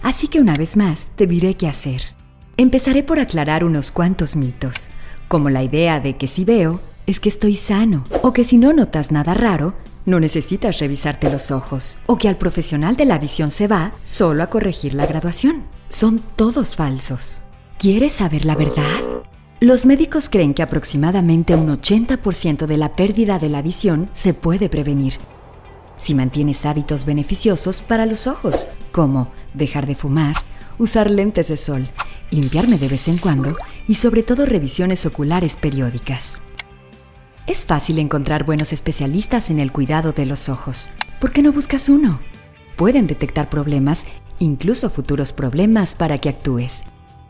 Así 0.02 0.26
que 0.26 0.40
una 0.40 0.54
vez 0.54 0.78
más 0.78 1.08
te 1.16 1.26
diré 1.26 1.52
qué 1.52 1.68
hacer. 1.68 2.00
Empezaré 2.56 3.02
por 3.02 3.18
aclarar 3.18 3.62
unos 3.62 3.92
cuantos 3.92 4.36
mitos, 4.36 4.88
como 5.28 5.50
la 5.50 5.62
idea 5.62 6.00
de 6.00 6.16
que 6.16 6.26
si 6.26 6.46
veo, 6.46 6.80
es 7.04 7.20
que 7.20 7.28
estoy 7.28 7.56
sano, 7.56 8.04
o 8.22 8.32
que 8.32 8.42
si 8.42 8.56
no 8.56 8.72
notas 8.72 9.12
nada 9.12 9.34
raro, 9.34 9.74
no 10.06 10.18
necesitas 10.18 10.78
revisarte 10.78 11.28
los 11.28 11.50
ojos, 11.50 11.98
o 12.06 12.16
que 12.16 12.26
al 12.26 12.38
profesional 12.38 12.96
de 12.96 13.04
la 13.04 13.18
visión 13.18 13.50
se 13.50 13.68
va 13.68 13.92
solo 13.98 14.42
a 14.42 14.48
corregir 14.48 14.94
la 14.94 15.04
graduación. 15.04 15.64
Son 15.90 16.22
todos 16.36 16.74
falsos. 16.74 17.42
¿Quieres 17.78 18.14
saber 18.14 18.44
la 18.44 18.56
verdad? 18.56 19.22
Los 19.60 19.86
médicos 19.86 20.28
creen 20.28 20.52
que 20.52 20.64
aproximadamente 20.64 21.54
un 21.54 21.68
80% 21.68 22.66
de 22.66 22.76
la 22.76 22.96
pérdida 22.96 23.38
de 23.38 23.48
la 23.48 23.62
visión 23.62 24.08
se 24.10 24.34
puede 24.34 24.68
prevenir 24.68 25.14
si 26.00 26.12
mantienes 26.14 26.66
hábitos 26.66 27.04
beneficiosos 27.04 27.80
para 27.80 28.04
los 28.04 28.26
ojos, 28.26 28.66
como 28.90 29.30
dejar 29.54 29.86
de 29.86 29.94
fumar, 29.94 30.34
usar 30.78 31.08
lentes 31.08 31.48
de 31.48 31.56
sol, 31.56 31.88
limpiarme 32.32 32.78
de 32.78 32.88
vez 32.88 33.06
en 33.06 33.18
cuando 33.18 33.56
y 33.86 33.94
sobre 33.94 34.24
todo 34.24 34.44
revisiones 34.44 35.06
oculares 35.06 35.56
periódicas. 35.56 36.40
Es 37.46 37.64
fácil 37.64 38.00
encontrar 38.00 38.44
buenos 38.44 38.72
especialistas 38.72 39.50
en 39.50 39.60
el 39.60 39.70
cuidado 39.70 40.12
de 40.12 40.26
los 40.26 40.48
ojos. 40.48 40.90
¿Por 41.20 41.30
qué 41.30 41.42
no 41.42 41.52
buscas 41.52 41.88
uno? 41.88 42.18
Pueden 42.76 43.06
detectar 43.06 43.48
problemas, 43.48 44.06
incluso 44.40 44.90
futuros 44.90 45.32
problemas, 45.32 45.94
para 45.94 46.18
que 46.18 46.28
actúes. 46.28 46.82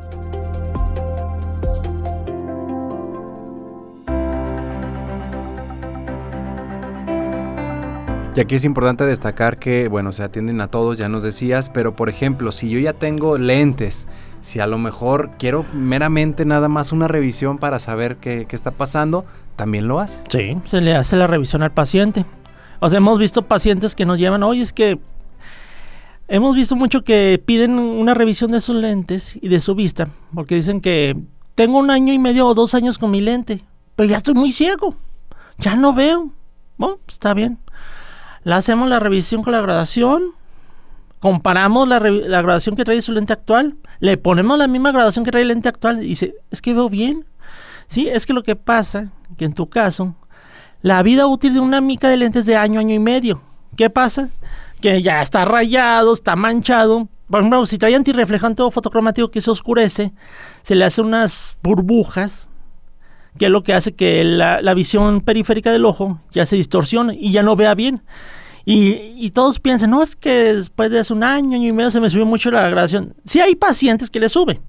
Y 8.36 8.40
aquí 8.40 8.56
es 8.56 8.64
importante 8.64 9.06
destacar 9.06 9.60
que, 9.60 9.90
bueno, 9.90 10.12
se 10.12 10.24
atienden 10.24 10.60
a 10.60 10.70
todos, 10.70 10.98
ya 10.98 11.08
nos 11.08 11.22
decías, 11.22 11.70
pero 11.70 11.96
por 11.96 12.10
ejemplo, 12.10 12.52
si 12.52 12.68
yo 12.68 12.80
ya 12.80 12.94
tengo 12.94 13.38
lentes, 13.38 14.08
si 14.42 14.60
a 14.60 14.66
lo 14.66 14.80
mejor 14.80 15.30
quiero 15.38 15.68
meramente 15.72 16.44
nada 16.44 16.68
más 16.68 16.92
una 16.92 17.08
revisión 17.08 17.60
para 17.60 17.78
saber 17.78 18.18
qué, 18.18 18.48
qué 18.50 18.56
está 18.56 18.72
pasando, 18.72 19.24
también 19.56 19.88
lo 19.88 20.00
hace. 20.00 20.20
Sí, 20.30 20.58
se 20.66 20.82
le 20.82 20.96
hace 20.96 21.16
la 21.16 21.28
revisión 21.28 21.62
al 21.62 21.72
paciente. 21.72 22.26
O 22.80 22.90
sea, 22.90 22.98
hemos 22.98 23.20
visto 23.20 23.44
pacientes 23.44 23.94
que 23.94 24.08
nos 24.08 24.18
llevan, 24.18 24.42
oye, 24.42 24.64
es 24.64 24.74
que 24.74 25.00
hemos 26.28 26.56
visto 26.56 26.76
mucho 26.76 27.04
que 27.04 27.42
piden 27.44 27.78
una 27.80 28.14
revisión 28.14 28.52
de 28.52 28.62
sus 28.62 28.76
lentes 28.76 29.38
y 29.42 29.50
de 29.50 29.60
su 29.60 29.76
vista, 29.76 30.10
porque 30.34 30.56
dicen 30.56 30.82
que 30.82 31.16
tengo 31.56 31.78
un 31.78 31.92
año 31.92 32.14
y 32.14 32.20
medio 32.20 32.48
o 32.48 32.54
dos 32.54 32.74
años 32.74 32.98
con 32.98 33.12
mi 33.12 33.22
lente, 33.22 33.64
pero 33.96 34.10
ya 34.10 34.18
estoy 34.18 34.34
muy 34.34 34.52
ciego, 34.52 34.96
ya 35.58 35.76
no 35.76 35.94
veo. 35.94 36.32
Bueno, 36.78 37.00
está 37.08 37.34
bien. 37.34 37.60
Le 38.44 38.54
hacemos 38.54 38.90
la 38.90 39.00
revisión 39.00 39.44
con 39.44 39.54
la 39.54 39.62
graduación, 39.62 40.24
comparamos 41.20 41.88
la, 41.88 42.00
la 42.00 42.42
graduación 42.42 42.76
que 42.76 42.84
trae 42.84 43.02
su 43.02 43.12
lente 43.12 43.34
actual, 43.34 43.78
le 44.00 44.18
ponemos 44.18 44.58
la 44.58 44.68
misma 44.68 44.92
graduación 44.92 45.26
que 45.26 45.32
trae 45.32 45.44
el 45.44 45.48
lente 45.48 45.70
actual 45.70 46.04
y 46.04 46.08
dice, 46.10 46.36
es 46.52 46.62
que 46.62 46.74
veo 46.74 46.90
bien. 46.90 47.26
Sí, 47.88 48.08
es 48.08 48.26
que 48.26 48.34
lo 48.34 48.44
que 48.44 48.56
pasa, 48.56 49.12
que 49.38 49.46
en 49.46 49.54
tu 49.54 49.70
caso, 49.70 50.16
la 50.82 51.02
vida 51.04 51.28
útil 51.28 51.54
de 51.54 51.60
una 51.60 51.82
mica 51.82 52.10
de 52.10 52.18
lentes 52.18 52.46
de 52.46 52.56
año, 52.56 52.80
año 52.80 52.94
y 52.94 53.00
medio. 53.00 53.42
¿Qué 53.76 53.90
pasa? 53.90 54.30
Que 54.86 55.02
ya 55.02 55.24
está 55.24 55.46
rayado, 55.46 56.14
está 56.14 56.36
manchado. 56.36 57.08
Por 57.28 57.40
ejemplo, 57.40 57.66
si 57.66 57.80
trae 57.80 57.96
antirreflejante 57.96 58.62
o 58.62 58.70
fotocromático 58.70 59.32
que 59.32 59.42
se 59.42 59.50
oscurece, 59.50 60.14
se 60.62 60.76
le 60.76 60.86
hace 60.86 61.02
unas 61.02 61.58
burbujas, 61.64 62.50
que 63.40 63.46
es 63.46 63.52
lo 63.52 63.64
que 63.64 63.74
hace 63.74 63.96
que 63.96 64.24
la, 64.24 64.74
visión 64.76 65.22
periférica 65.22 65.72
del 65.72 65.86
ojo 65.86 66.22
ya 66.30 66.46
se 66.46 66.56
distorsione 66.56 67.18
y 67.20 67.32
ya 67.32 67.42
no 67.42 67.56
vea 67.56 67.74
bien. 67.74 68.04
Y, 68.64 69.32
todos 69.32 69.60
piensan, 69.60 69.90
no, 69.90 70.04
es 70.04 70.16
que 70.16 70.54
después 70.54 70.92
de 70.92 71.00
hace 71.00 71.14
un 71.14 71.24
año, 71.24 71.58
y 71.58 71.72
medio 71.72 71.90
se 71.90 72.00
me 72.00 72.08
subió 72.12 72.28
mucho 72.28 72.52
la 72.52 72.70
gradación. 72.70 73.16
Sí 73.26 73.42
hay 73.42 73.56
pacientes 73.56 74.12
que 74.12 74.20
le 74.20 74.30
sube, 74.30 74.62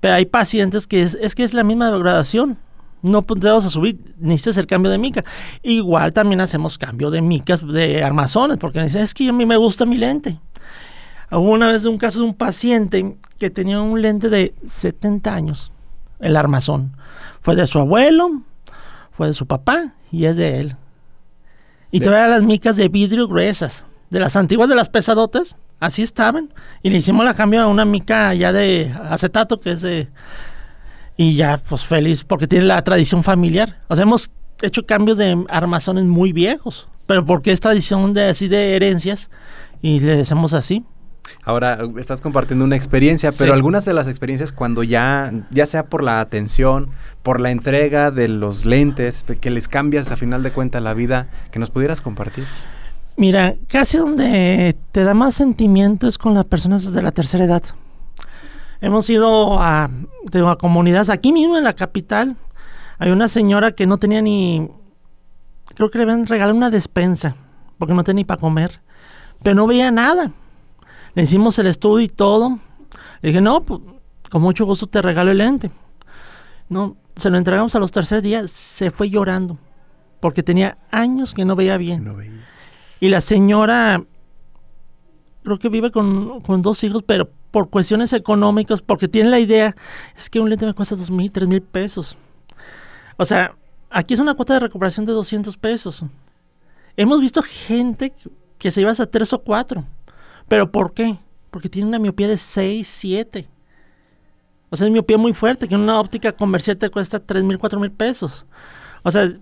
pero 0.00 0.14
hay 0.14 0.26
pacientes 0.26 0.88
que 0.88 1.02
es, 1.02 1.34
que 1.36 1.44
es 1.44 1.54
la 1.54 1.62
misma 1.62 1.96
gradación. 1.96 2.58
No 3.04 3.20
podemos 3.20 3.64
subir, 3.64 4.00
necesitas 4.18 4.56
el 4.56 4.66
cambio 4.66 4.90
de 4.90 4.96
mica. 4.96 5.26
Igual 5.62 6.14
también 6.14 6.40
hacemos 6.40 6.78
cambio 6.78 7.10
de 7.10 7.20
micas 7.20 7.60
de 7.66 8.02
armazones, 8.02 8.56
porque 8.56 8.82
dicen, 8.82 9.02
es 9.02 9.12
que 9.12 9.28
a 9.28 9.32
mí 9.34 9.44
me 9.44 9.58
gusta 9.58 9.84
mi 9.84 9.98
lente. 9.98 10.40
Hubo 11.30 11.50
una 11.50 11.68
vez 11.68 11.84
un 11.84 11.98
caso 11.98 12.20
de 12.20 12.24
un 12.24 12.32
paciente 12.32 13.18
que 13.38 13.50
tenía 13.50 13.78
un 13.78 14.00
lente 14.00 14.30
de 14.30 14.54
70 14.66 15.34
años, 15.34 15.70
el 16.18 16.34
armazón. 16.34 16.96
Fue 17.42 17.54
de 17.54 17.66
su 17.66 17.78
abuelo, 17.78 18.40
fue 19.12 19.26
de 19.28 19.34
su 19.34 19.46
papá 19.46 19.92
y 20.10 20.24
es 20.24 20.36
de 20.36 20.60
él. 20.60 20.76
Y 21.90 22.00
todavía 22.00 22.28
las 22.28 22.42
micas 22.42 22.74
de 22.76 22.88
vidrio 22.88 23.28
gruesas, 23.28 23.84
de 24.08 24.18
las 24.18 24.34
antiguas 24.34 24.70
de 24.70 24.76
las 24.76 24.88
pesadotas, 24.88 25.56
así 25.78 26.00
estaban. 26.00 26.54
Y 26.82 26.88
le 26.88 26.96
hicimos 26.96 27.26
la 27.26 27.34
cambio 27.34 27.60
a 27.60 27.66
una 27.66 27.84
mica 27.84 28.32
ya 28.32 28.50
de 28.50 28.94
acetato, 29.10 29.60
que 29.60 29.72
es 29.72 29.82
de... 29.82 30.08
Y 31.16 31.36
ya, 31.36 31.60
pues 31.68 31.84
feliz, 31.84 32.24
porque 32.24 32.46
tiene 32.46 32.64
la 32.64 32.82
tradición 32.82 33.22
familiar. 33.22 33.78
O 33.88 33.94
sea, 33.94 34.02
hemos 34.02 34.30
hecho 34.62 34.84
cambios 34.86 35.18
de 35.18 35.44
armazones 35.48 36.04
muy 36.04 36.32
viejos, 36.32 36.86
pero 37.06 37.24
porque 37.24 37.52
es 37.52 37.60
tradición 37.60 38.14
de 38.14 38.30
así 38.30 38.48
de 38.48 38.74
herencias 38.74 39.30
y 39.82 40.00
le 40.00 40.16
decimos 40.16 40.52
así. 40.52 40.84
Ahora 41.44 41.78
estás 41.98 42.20
compartiendo 42.20 42.64
una 42.64 42.76
experiencia, 42.76 43.32
pero 43.32 43.52
sí. 43.52 43.56
algunas 43.56 43.84
de 43.84 43.94
las 43.94 44.08
experiencias 44.08 44.52
cuando 44.52 44.82
ya, 44.82 45.32
ya 45.50 45.66
sea 45.66 45.86
por 45.86 46.02
la 46.02 46.20
atención, 46.20 46.90
por 47.22 47.40
la 47.40 47.50
entrega 47.50 48.10
de 48.10 48.28
los 48.28 48.64
lentes, 48.64 49.24
que 49.40 49.50
les 49.50 49.68
cambias 49.68 50.10
a 50.10 50.16
final 50.16 50.42
de 50.42 50.52
cuentas 50.52 50.82
la 50.82 50.94
vida, 50.94 51.28
que 51.50 51.58
nos 51.58 51.70
pudieras 51.70 52.00
compartir. 52.00 52.44
Mira, 53.16 53.54
casi 53.68 53.96
donde 53.98 54.76
te 54.92 55.04
da 55.04 55.14
más 55.14 55.34
sentimiento 55.34 56.08
es 56.08 56.18
con 56.18 56.34
las 56.34 56.44
personas 56.46 56.92
de 56.92 57.02
la 57.02 57.12
tercera 57.12 57.44
edad. 57.44 57.62
Hemos 58.80 59.08
ido 59.08 59.60
a, 59.60 59.84
a 59.84 60.56
comunidades 60.56 61.10
aquí 61.10 61.32
mismo 61.32 61.56
en 61.56 61.64
la 61.64 61.74
capital. 61.74 62.36
Hay 62.98 63.10
una 63.10 63.28
señora 63.28 63.72
que 63.72 63.86
no 63.86 63.98
tenía 63.98 64.22
ni, 64.22 64.70
creo 65.74 65.90
que 65.90 65.98
le 65.98 66.04
habían 66.04 66.26
regalado 66.26 66.56
una 66.56 66.70
despensa, 66.70 67.34
porque 67.78 67.94
no 67.94 68.04
tenía 68.04 68.20
ni 68.20 68.24
para 68.24 68.40
comer, 68.40 68.80
pero 69.42 69.56
no 69.56 69.66
veía 69.66 69.90
nada 69.90 70.32
le 71.14 71.22
hicimos 71.22 71.58
el 71.58 71.66
estudio 71.66 72.04
y 72.04 72.08
todo. 72.08 72.58
Le 73.22 73.28
dije, 73.28 73.40
no, 73.40 73.64
pues, 73.64 73.80
con 74.30 74.42
mucho 74.42 74.64
gusto 74.66 74.86
te 74.86 75.00
regalo 75.00 75.30
el 75.30 75.38
lente. 75.38 75.70
No, 76.68 76.96
se 77.16 77.30
lo 77.30 77.38
entregamos 77.38 77.74
a 77.74 77.78
los 77.78 77.92
terceros 77.92 78.22
días, 78.22 78.50
se 78.50 78.90
fue 78.90 79.10
llorando, 79.10 79.58
porque 80.20 80.42
tenía 80.42 80.78
años 80.90 81.34
que 81.34 81.44
no 81.44 81.54
veía 81.54 81.76
bien. 81.76 82.04
No 82.04 82.16
veía. 82.16 82.44
Y 83.00 83.08
la 83.08 83.20
señora, 83.20 84.02
creo 85.42 85.58
que 85.58 85.68
vive 85.68 85.90
con, 85.90 86.40
con, 86.40 86.62
dos 86.62 86.82
hijos, 86.84 87.02
pero 87.06 87.30
por 87.54 87.70
cuestiones 87.70 88.12
económicas, 88.12 88.82
porque 88.82 89.06
tiene 89.06 89.30
la 89.30 89.38
idea, 89.38 89.76
es 90.16 90.28
que 90.28 90.40
un 90.40 90.50
lente 90.50 90.66
me 90.66 90.74
cuesta 90.74 90.96
dos 90.96 91.08
mil, 91.08 91.30
tres 91.30 91.46
mil 91.46 91.62
pesos. 91.62 92.16
O 93.16 93.24
sea, 93.24 93.54
aquí 93.90 94.12
es 94.12 94.18
una 94.18 94.34
cuota 94.34 94.54
de 94.54 94.58
recuperación 94.58 95.06
de 95.06 95.12
200 95.12 95.56
pesos. 95.56 96.02
Hemos 96.96 97.20
visto 97.20 97.44
gente 97.44 98.12
que, 98.58 98.72
se 98.72 98.80
iba 98.80 98.90
hasta 98.90 99.06
tres 99.06 99.32
o 99.32 99.44
cuatro. 99.44 99.84
¿Pero 100.48 100.72
por 100.72 100.94
qué? 100.94 101.16
Porque 101.52 101.68
tiene 101.68 101.86
una 101.86 102.00
miopía 102.00 102.26
de 102.26 102.38
6, 102.38 102.88
7. 102.90 103.48
O 104.70 104.76
sea, 104.76 104.88
es 104.88 104.92
miopía 104.92 105.16
muy 105.16 105.32
fuerte, 105.32 105.68
que 105.68 105.76
una 105.76 106.00
óptica 106.00 106.32
comercial 106.32 106.76
te 106.76 106.90
cuesta 106.90 107.20
3 107.20 107.44
mil, 107.44 107.58
4 107.58 107.78
mil 107.78 107.92
pesos. 107.92 108.46
O 109.04 109.12
sea, 109.12 109.32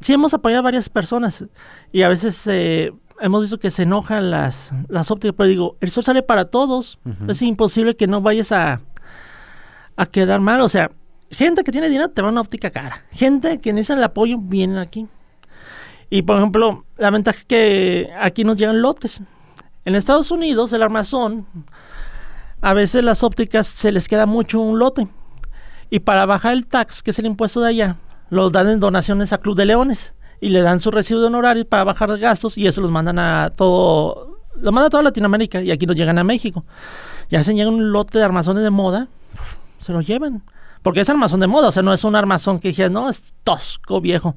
sí 0.00 0.12
hemos 0.12 0.34
apoyado 0.34 0.60
a 0.60 0.64
varias 0.64 0.90
personas 0.90 1.46
y 1.90 2.02
a 2.02 2.10
veces 2.10 2.46
eh, 2.48 2.92
hemos 3.22 3.40
visto 3.40 3.58
que 3.58 3.70
se 3.70 3.84
enojan 3.84 4.30
las, 4.30 4.72
las 4.88 5.10
ópticas, 5.10 5.34
pero 5.36 5.48
digo, 5.48 5.76
el 5.80 5.90
sol 5.90 6.04
sale 6.04 6.22
para 6.22 6.46
todos. 6.46 6.98
Uh 7.04 7.10
-huh. 7.10 7.30
Es 7.30 7.40
imposible 7.42 7.96
que 7.96 8.06
no 8.06 8.20
vayas 8.20 8.52
a, 8.52 8.80
a 9.96 10.06
quedar 10.06 10.40
mal. 10.40 10.60
O 10.60 10.68
sea, 10.68 10.90
gente 11.30 11.64
que 11.64 11.72
tiene 11.72 11.88
dinero 11.88 12.10
te 12.10 12.20
va 12.20 12.28
a 12.28 12.32
una 12.32 12.40
óptica 12.40 12.70
cara. 12.70 13.04
Gente 13.12 13.60
que 13.60 13.72
necesita 13.72 13.94
el 13.94 14.04
apoyo 14.04 14.36
viene 14.38 14.80
aquí. 14.80 15.06
Y 16.10 16.22
por 16.22 16.36
ejemplo, 16.36 16.84
la 16.98 17.10
ventaja 17.10 17.38
es 17.38 17.44
que 17.46 18.10
aquí 18.20 18.44
nos 18.44 18.56
llegan 18.56 18.82
lotes. 18.82 19.22
En 19.84 19.94
Estados 19.94 20.30
Unidos, 20.30 20.72
el 20.72 20.82
armazón, 20.82 21.46
a 22.60 22.74
veces 22.74 23.02
las 23.02 23.22
ópticas 23.22 23.66
se 23.66 23.92
les 23.92 24.08
queda 24.08 24.26
mucho 24.26 24.60
un 24.60 24.78
lote. 24.78 25.08
Y 25.90 26.00
para 26.00 26.26
bajar 26.26 26.52
el 26.52 26.66
tax, 26.66 27.02
que 27.02 27.12
es 27.12 27.18
el 27.18 27.26
impuesto 27.26 27.60
de 27.60 27.68
allá, 27.68 27.96
los 28.30 28.52
dan 28.52 28.68
en 28.68 28.80
donaciones 28.80 29.32
a 29.32 29.38
Club 29.38 29.56
de 29.56 29.66
Leones. 29.66 30.14
Y 30.42 30.48
le 30.48 30.60
dan 30.60 30.80
su 30.80 30.90
recibo 30.90 31.20
de 31.20 31.26
honorarios 31.26 31.66
para 31.66 31.84
bajar 31.84 32.18
gastos 32.18 32.58
y 32.58 32.66
eso 32.66 32.80
los 32.80 32.90
mandan 32.90 33.20
a 33.20 33.52
todo, 33.56 34.40
lo 34.56 34.72
mandan 34.72 34.88
a 34.88 34.90
toda 34.90 35.04
Latinoamérica 35.04 35.62
y 35.62 35.70
aquí 35.70 35.86
nos 35.86 35.94
llegan 35.94 36.18
a 36.18 36.24
México. 36.24 36.64
Ya 37.30 37.44
se 37.44 37.54
llega 37.54 37.70
un 37.70 37.92
lote 37.92 38.18
de 38.18 38.24
armazones 38.24 38.64
de 38.64 38.70
moda, 38.70 39.06
se 39.78 39.92
los 39.92 40.04
llevan. 40.04 40.42
Porque 40.82 41.00
es 41.00 41.08
armazón 41.08 41.38
de 41.38 41.46
moda, 41.46 41.68
o 41.68 41.72
sea, 41.72 41.82
no 41.82 41.92
es 41.92 42.02
un 42.02 42.16
armazón 42.16 42.58
que 42.58 42.68
dije, 42.68 42.90
no, 42.90 43.08
es 43.08 43.34
tosco, 43.44 44.00
viejo. 44.00 44.36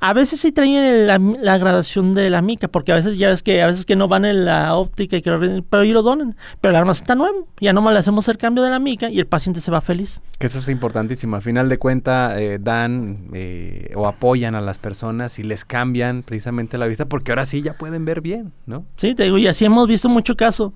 A 0.00 0.12
veces 0.12 0.40
sí 0.40 0.50
traen 0.50 1.06
la, 1.06 1.18
la, 1.18 1.56
gradación 1.56 2.14
de 2.14 2.30
la 2.30 2.42
mica, 2.42 2.66
porque 2.66 2.90
a 2.90 2.96
veces 2.96 3.16
ya 3.16 3.28
ves 3.28 3.44
que 3.44 3.62
a 3.62 3.66
veces 3.68 3.86
que 3.86 3.94
no 3.94 4.08
van 4.08 4.24
en 4.24 4.44
la 4.44 4.74
óptica, 4.74 5.16
y 5.16 5.22
que, 5.22 5.62
pero 5.70 5.82
ellos 5.84 5.94
lo 5.94 6.02
donan. 6.02 6.36
Pero 6.60 6.70
el 6.70 6.76
armazón 6.76 7.04
está 7.04 7.14
nuevo, 7.14 7.46
ya 7.60 7.72
nomás 7.72 7.92
le 7.92 8.00
hacemos 8.00 8.26
el 8.28 8.38
cambio 8.38 8.64
de 8.64 8.70
la 8.70 8.80
mica 8.80 9.08
y 9.08 9.20
el 9.20 9.26
paciente 9.26 9.60
se 9.60 9.70
va 9.70 9.80
feliz. 9.80 10.20
Que 10.38 10.48
eso 10.48 10.58
es 10.58 10.68
importantísimo. 10.68 11.36
A 11.36 11.40
final 11.40 11.68
de 11.68 11.78
cuentas, 11.78 12.36
eh, 12.38 12.58
dan 12.60 13.28
eh, 13.32 13.92
o 13.94 14.08
apoyan 14.08 14.56
a 14.56 14.60
las 14.60 14.78
personas 14.78 15.38
y 15.38 15.44
les 15.44 15.64
cambian 15.64 16.24
precisamente 16.24 16.76
la 16.76 16.86
vista, 16.86 17.06
porque 17.06 17.30
ahora 17.30 17.46
sí 17.46 17.62
ya 17.62 17.74
pueden 17.74 18.04
ver 18.04 18.20
bien, 18.20 18.52
¿no? 18.66 18.84
Sí, 18.96 19.14
te 19.14 19.24
digo, 19.24 19.38
y 19.38 19.46
así 19.46 19.64
hemos 19.64 19.86
visto 19.86 20.08
mucho 20.08 20.36
caso. 20.36 20.74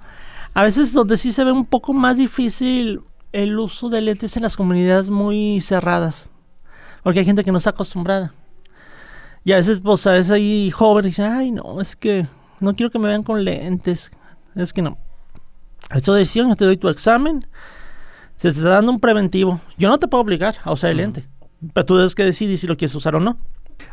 A 0.54 0.62
veces 0.62 0.92
donde 0.92 1.16
sí 1.16 1.32
se 1.32 1.44
ve 1.44 1.52
un 1.52 1.66
poco 1.66 1.92
más 1.92 2.16
difícil 2.16 3.00
el 3.32 3.58
uso 3.58 3.88
de 3.88 4.00
lentes 4.00 4.36
en 4.36 4.42
las 4.42 4.56
comunidades 4.56 5.10
muy 5.10 5.60
cerradas. 5.60 6.30
Porque 7.02 7.20
hay 7.20 7.24
gente 7.24 7.44
que 7.44 7.52
no 7.52 7.58
está 7.58 7.70
acostumbrada. 7.70 8.34
Y 9.44 9.52
a 9.52 9.56
veces, 9.56 9.80
pues, 9.80 10.06
a 10.06 10.12
veces 10.12 10.30
hay 10.30 10.70
jóvenes 10.70 11.16
que 11.16 11.22
dicen, 11.22 11.32
ay, 11.36 11.50
no, 11.50 11.80
es 11.80 11.96
que 11.96 12.26
no 12.60 12.74
quiero 12.74 12.90
que 12.90 12.98
me 12.98 13.08
vean 13.08 13.22
con 13.22 13.44
lentes. 13.44 14.10
Es 14.54 14.72
que 14.72 14.82
no. 14.82 14.98
Esto 15.94 16.12
decían, 16.12 16.48
yo 16.48 16.56
te 16.56 16.64
doy 16.64 16.76
tu 16.76 16.88
examen. 16.88 17.46
Se 18.36 18.50
te 18.52 18.58
está 18.58 18.70
dando 18.70 18.92
un 18.92 19.00
preventivo. 19.00 19.60
Yo 19.78 19.88
no 19.88 19.98
te 19.98 20.08
puedo 20.08 20.22
obligar 20.22 20.56
a 20.62 20.72
usar 20.72 20.90
el 20.90 20.96
uh 20.96 21.00
-huh. 21.00 21.02
lente. 21.02 21.28
Pero 21.72 21.86
tú 21.86 21.96
debes 21.96 22.14
que 22.14 22.24
decidir 22.24 22.58
si 22.58 22.66
lo 22.66 22.76
quieres 22.76 22.94
usar 22.94 23.14
o 23.16 23.20
no. 23.20 23.36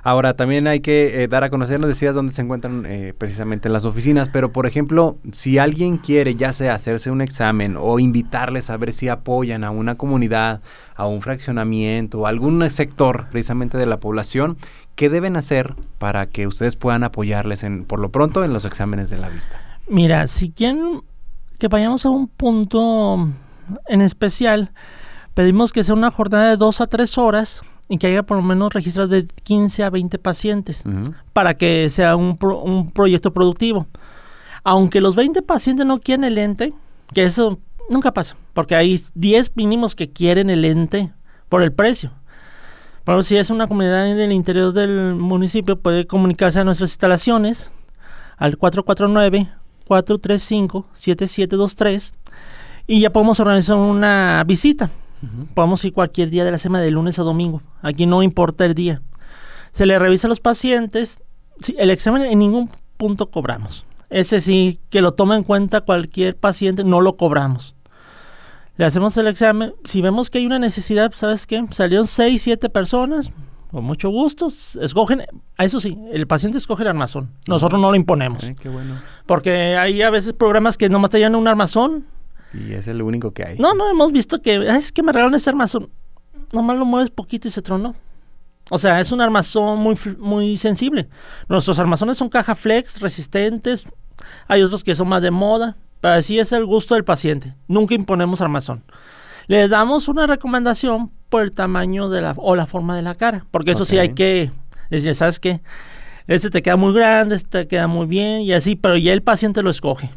Ahora, 0.03 0.35
también 0.35 0.67
hay 0.67 0.81
que 0.81 1.23
eh, 1.23 1.27
dar 1.27 1.43
a 1.43 1.49
conocer, 1.49 1.79
nos 1.79 1.89
decías 1.89 2.13
dónde 2.13 2.31
se 2.31 2.41
encuentran 2.41 2.85
eh, 2.85 3.13
precisamente 3.17 3.67
en 3.67 3.73
las 3.73 3.85
oficinas, 3.85 4.29
pero 4.29 4.51
por 4.51 4.67
ejemplo, 4.67 5.17
si 5.31 5.57
alguien 5.57 5.97
quiere 5.97 6.35
ya 6.35 6.53
sea 6.53 6.75
hacerse 6.75 7.11
un 7.11 7.21
examen 7.21 7.75
o 7.79 7.99
invitarles 7.99 8.69
a 8.69 8.77
ver 8.77 8.93
si 8.93 9.09
apoyan 9.09 9.63
a 9.63 9.71
una 9.71 9.95
comunidad, 9.95 10.61
a 10.95 11.07
un 11.07 11.21
fraccionamiento, 11.21 12.25
a 12.25 12.29
algún 12.29 12.69
sector 12.69 13.27
precisamente 13.31 13.77
de 13.77 13.85
la 13.85 13.99
población, 13.99 14.57
¿qué 14.95 15.09
deben 15.09 15.35
hacer 15.37 15.75
para 15.97 16.27
que 16.27 16.47
ustedes 16.47 16.75
puedan 16.75 17.03
apoyarles 17.03 17.63
en, 17.63 17.85
por 17.85 17.99
lo 17.99 18.09
pronto 18.09 18.43
en 18.43 18.53
los 18.53 18.65
exámenes 18.65 19.09
de 19.09 19.17
la 19.17 19.29
vista? 19.29 19.59
Mira, 19.87 20.27
si 20.27 20.51
quieren 20.51 21.01
que 21.57 21.67
vayamos 21.67 22.05
a 22.05 22.09
un 22.09 22.27
punto 22.27 23.27
en 23.87 24.01
especial, 24.01 24.71
pedimos 25.33 25.73
que 25.73 25.83
sea 25.83 25.95
una 25.95 26.11
jornada 26.11 26.49
de 26.49 26.57
dos 26.57 26.81
a 26.81 26.87
tres 26.87 27.17
horas 27.17 27.63
y 27.87 27.97
que 27.97 28.07
haya 28.07 28.23
por 28.23 28.37
lo 28.37 28.43
menos 28.43 28.73
registrado 28.73 29.07
de 29.09 29.27
15 29.43 29.83
a 29.83 29.89
20 29.89 30.17
pacientes 30.19 30.83
para 31.33 31.53
que 31.55 31.89
sea 31.89 32.15
un, 32.15 32.35
pro- 32.37 32.61
un 32.61 32.89
proyecto 32.91 33.31
productivo. 33.33 33.87
Aunque 34.63 35.01
los 35.01 35.15
20 35.15 35.41
pacientes 35.43 35.85
no 35.85 35.99
quieren 35.99 36.23
el 36.23 36.35
lente, 36.35 36.73
que 37.13 37.23
eso 37.23 37.59
nunca 37.89 38.11
pasa, 38.13 38.35
porque 38.53 38.75
hay 38.75 39.03
10 39.13 39.51
mínimos 39.55 39.93
que 39.95 40.09
quieren 40.11 40.49
el 40.49 40.61
lente 40.63 41.11
por 41.49 41.61
el 41.61 41.71
precio. 41.71 42.11
Pero 43.03 43.21
si 43.21 43.37
es 43.37 43.51
una 43.51 43.67
comunidad 43.67 44.09
en 44.09 44.19
el 44.19 44.31
interior 44.31 44.73
del 44.73 45.13
municipio, 45.13 45.79
puede 45.79 46.07
comunicarse 46.07 46.59
a 46.59 46.63
nuestras 46.63 46.89
instalaciones 46.89 47.71
al 48.37 48.57
449-435-7723 50.97 52.13
y 52.87 53.01
ya 53.01 53.09
podemos 53.11 53.39
organizar 53.39 53.75
una 53.77 54.43
visita. 54.45 54.89
Podemos 55.53 55.83
ir 55.85 55.93
cualquier 55.93 56.29
día 56.29 56.43
de 56.43 56.51
la 56.51 56.57
semana, 56.57 56.83
de 56.83 56.91
lunes 56.91 57.19
a 57.19 57.23
domingo. 57.23 57.61
Aquí 57.81 58.05
no 58.05 58.23
importa 58.23 58.65
el 58.65 58.73
día. 58.73 59.01
Se 59.71 59.85
le 59.85 59.99
revisa 59.99 60.27
a 60.27 60.29
los 60.29 60.39
pacientes. 60.39 61.19
Sí, 61.59 61.75
el 61.77 61.89
examen 61.89 62.23
en 62.23 62.39
ningún 62.39 62.69
punto 62.97 63.29
cobramos. 63.29 63.85
Ese 64.09 64.41
sí, 64.41 64.79
que 64.89 65.01
lo 65.01 65.13
tome 65.13 65.35
en 65.35 65.43
cuenta 65.43 65.81
cualquier 65.81 66.37
paciente, 66.37 66.83
no 66.83 67.01
lo 67.01 67.17
cobramos. 67.17 67.75
Le 68.77 68.85
hacemos 68.85 69.15
el 69.17 69.27
examen. 69.27 69.73
Si 69.83 70.01
vemos 70.01 70.29
que 70.29 70.39
hay 70.39 70.45
una 70.45 70.59
necesidad, 70.59 71.11
¿sabes 71.15 71.47
qué? 71.47 71.65
Salieron 71.71 72.07
6, 72.07 72.41
7 72.41 72.69
personas. 72.69 73.31
Con 73.71 73.83
mucho 73.83 74.09
gusto. 74.09 74.47
Escogen. 74.81 75.23
a 75.57 75.65
Eso 75.65 75.79
sí, 75.79 75.97
el 76.11 76.27
paciente 76.27 76.57
escoge 76.57 76.83
el 76.83 76.89
armazón. 76.89 77.31
Nosotros 77.47 77.81
no 77.81 77.89
lo 77.89 77.95
imponemos. 77.95 78.43
Qué 78.59 78.69
bueno. 78.69 78.95
Porque 79.25 79.77
hay 79.77 80.01
a 80.01 80.09
veces 80.09 80.33
programas 80.33 80.77
que 80.77 80.89
nomás 80.89 81.09
te 81.09 81.17
llevan 81.17 81.35
un 81.35 81.47
armazón. 81.47 82.05
Y 82.53 82.73
es 82.73 82.87
el 82.87 83.01
único 83.01 83.31
que 83.31 83.43
hay. 83.43 83.57
No, 83.59 83.73
no, 83.73 83.89
hemos 83.89 84.11
visto 84.11 84.41
que 84.41 84.55
"Ay, 84.69 84.79
es 84.79 84.91
que 84.91 85.03
me 85.03 85.11
regalaron 85.11 85.35
ese 85.35 85.49
armazón. 85.49 85.89
Nomás 86.53 86.77
lo 86.77 86.85
mueves 86.85 87.09
poquito 87.09 87.47
y 87.47 87.51
se 87.51 87.61
tronó. 87.61 87.95
O 88.69 88.79
sea, 88.79 88.99
es 88.99 89.11
un 89.11 89.21
armazón 89.21 89.79
muy, 89.79 89.97
muy 90.17 90.57
sensible. 90.57 91.07
Nuestros 91.49 91.79
armazones 91.79 92.17
son 92.17 92.29
caja 92.29 92.55
flex, 92.55 92.99
resistentes. 93.01 93.85
Hay 94.47 94.61
otros 94.63 94.83
que 94.83 94.95
son 94.95 95.07
más 95.09 95.21
de 95.21 95.31
moda. 95.31 95.75
Pero 96.01 96.13
así 96.15 96.39
es 96.39 96.51
el 96.51 96.65
gusto 96.65 96.93
del 96.95 97.03
paciente. 97.03 97.55
Nunca 97.67 97.93
imponemos 97.95 98.41
armazón. 98.41 98.83
Les 99.47 99.69
damos 99.69 100.07
una 100.07 100.25
recomendación 100.27 101.11
por 101.29 101.43
el 101.43 101.51
tamaño 101.51 102.09
de 102.09 102.21
la, 102.21 102.33
o 102.37 102.55
la 102.55 102.65
forma 102.65 102.95
de 102.95 103.01
la 103.01 103.15
cara. 103.15 103.45
Porque 103.51 103.73
eso 103.73 103.85
sí 103.85 103.97
hay 103.97 104.13
que 104.13 104.51
decir, 104.89 105.13
¿sabes 105.15 105.39
qué? 105.39 105.61
Este 106.27 106.49
te 106.49 106.61
queda 106.63 106.75
muy 106.75 106.93
grande, 106.93 107.35
este 107.35 107.49
te 107.63 107.67
queda 107.67 107.87
muy 107.87 108.07
bien 108.07 108.41
y 108.41 108.53
así, 108.53 108.75
pero 108.75 108.97
ya 108.97 109.13
el 109.13 109.21
paciente 109.21 109.61
lo 109.61 109.69
escoge. 109.69 110.09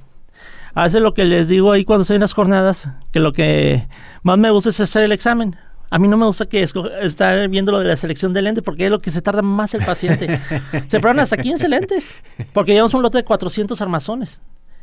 A 0.74 0.84
veces 0.84 1.00
lo 1.00 1.14
que 1.14 1.24
les 1.24 1.48
digo 1.48 1.72
ahí 1.72 1.84
cuando 1.84 2.02
estoy 2.02 2.16
en 2.16 2.22
las 2.22 2.32
jornadas, 2.32 2.88
que 3.10 3.20
lo 3.20 3.32
que 3.32 3.88
más 4.22 4.38
me 4.38 4.50
gusta 4.50 4.70
es 4.70 4.80
hacer 4.80 5.02
el 5.02 5.12
examen. 5.12 5.56
A 5.90 5.98
mí 5.98 6.06
no 6.06 6.16
me 6.16 6.26
gusta 6.26 6.46
que 6.46 6.62
estar 6.62 7.48
viendo 7.48 7.72
lo 7.72 7.78
de 7.78 7.86
la 7.86 7.96
selección 7.96 8.34
de 8.34 8.42
lentes 8.42 8.62
porque 8.62 8.84
es 8.84 8.90
lo 8.90 9.00
que 9.00 9.10
se 9.10 9.22
tarda 9.22 9.40
más 9.40 9.72
el 9.74 9.84
paciente. 9.84 10.38
se 10.86 11.00
prueban 11.00 11.18
hasta 11.20 11.36
15 11.38 11.68
lentes 11.68 12.06
porque 12.52 12.72
llevamos 12.72 12.92
un 12.94 13.02
lote 13.02 13.18
de 13.18 13.24
400 13.24 13.80
armazones 13.80 14.42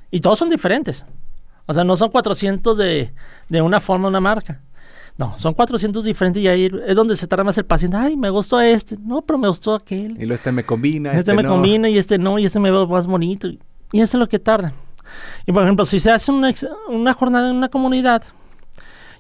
y 0.09 0.19
todos 0.19 0.39
son 0.39 0.49
diferentes. 0.49 1.05
O 1.67 1.73
sea, 1.73 1.83
no 1.83 1.95
son 1.95 2.09
400 2.09 2.77
de, 2.77 3.13
de 3.49 3.61
una 3.61 3.79
forma, 3.79 4.07
una 4.07 4.19
marca. 4.19 4.61
No, 5.17 5.35
son 5.37 5.53
400 5.53 6.03
diferentes 6.03 6.43
y 6.43 6.47
ahí 6.47 6.69
es 6.85 6.95
donde 6.95 7.15
se 7.15 7.25
tarda 7.27 7.43
más 7.43 7.57
el 7.57 7.65
paciente. 7.65 7.95
Ay, 7.95 8.17
me 8.17 8.29
gustó 8.29 8.59
este. 8.59 8.97
No, 8.99 9.21
pero 9.21 9.39
me 9.39 9.47
gustó 9.47 9.75
aquel. 9.75 10.21
Y 10.21 10.25
lo 10.25 10.35
este 10.35 10.51
me 10.51 10.65
combina. 10.65 11.13
Este, 11.13 11.33
me 11.33 11.43
no. 11.43 11.49
combina 11.49 11.87
y 11.87 11.97
este 11.97 12.17
no, 12.17 12.37
y 12.37 12.45
este 12.45 12.59
me 12.59 12.69
veo 12.69 12.87
más 12.87 13.07
bonito. 13.07 13.47
Y 13.47 14.01
eso 14.01 14.17
es 14.17 14.19
lo 14.19 14.27
que 14.27 14.39
tarda. 14.39 14.73
Y 15.45 15.51
por 15.51 15.63
ejemplo, 15.63 15.85
si 15.85 15.99
se 15.99 16.11
hace 16.11 16.31
una, 16.31 16.53
una 16.89 17.13
jornada 17.13 17.49
en 17.49 17.55
una 17.55 17.69
comunidad, 17.69 18.23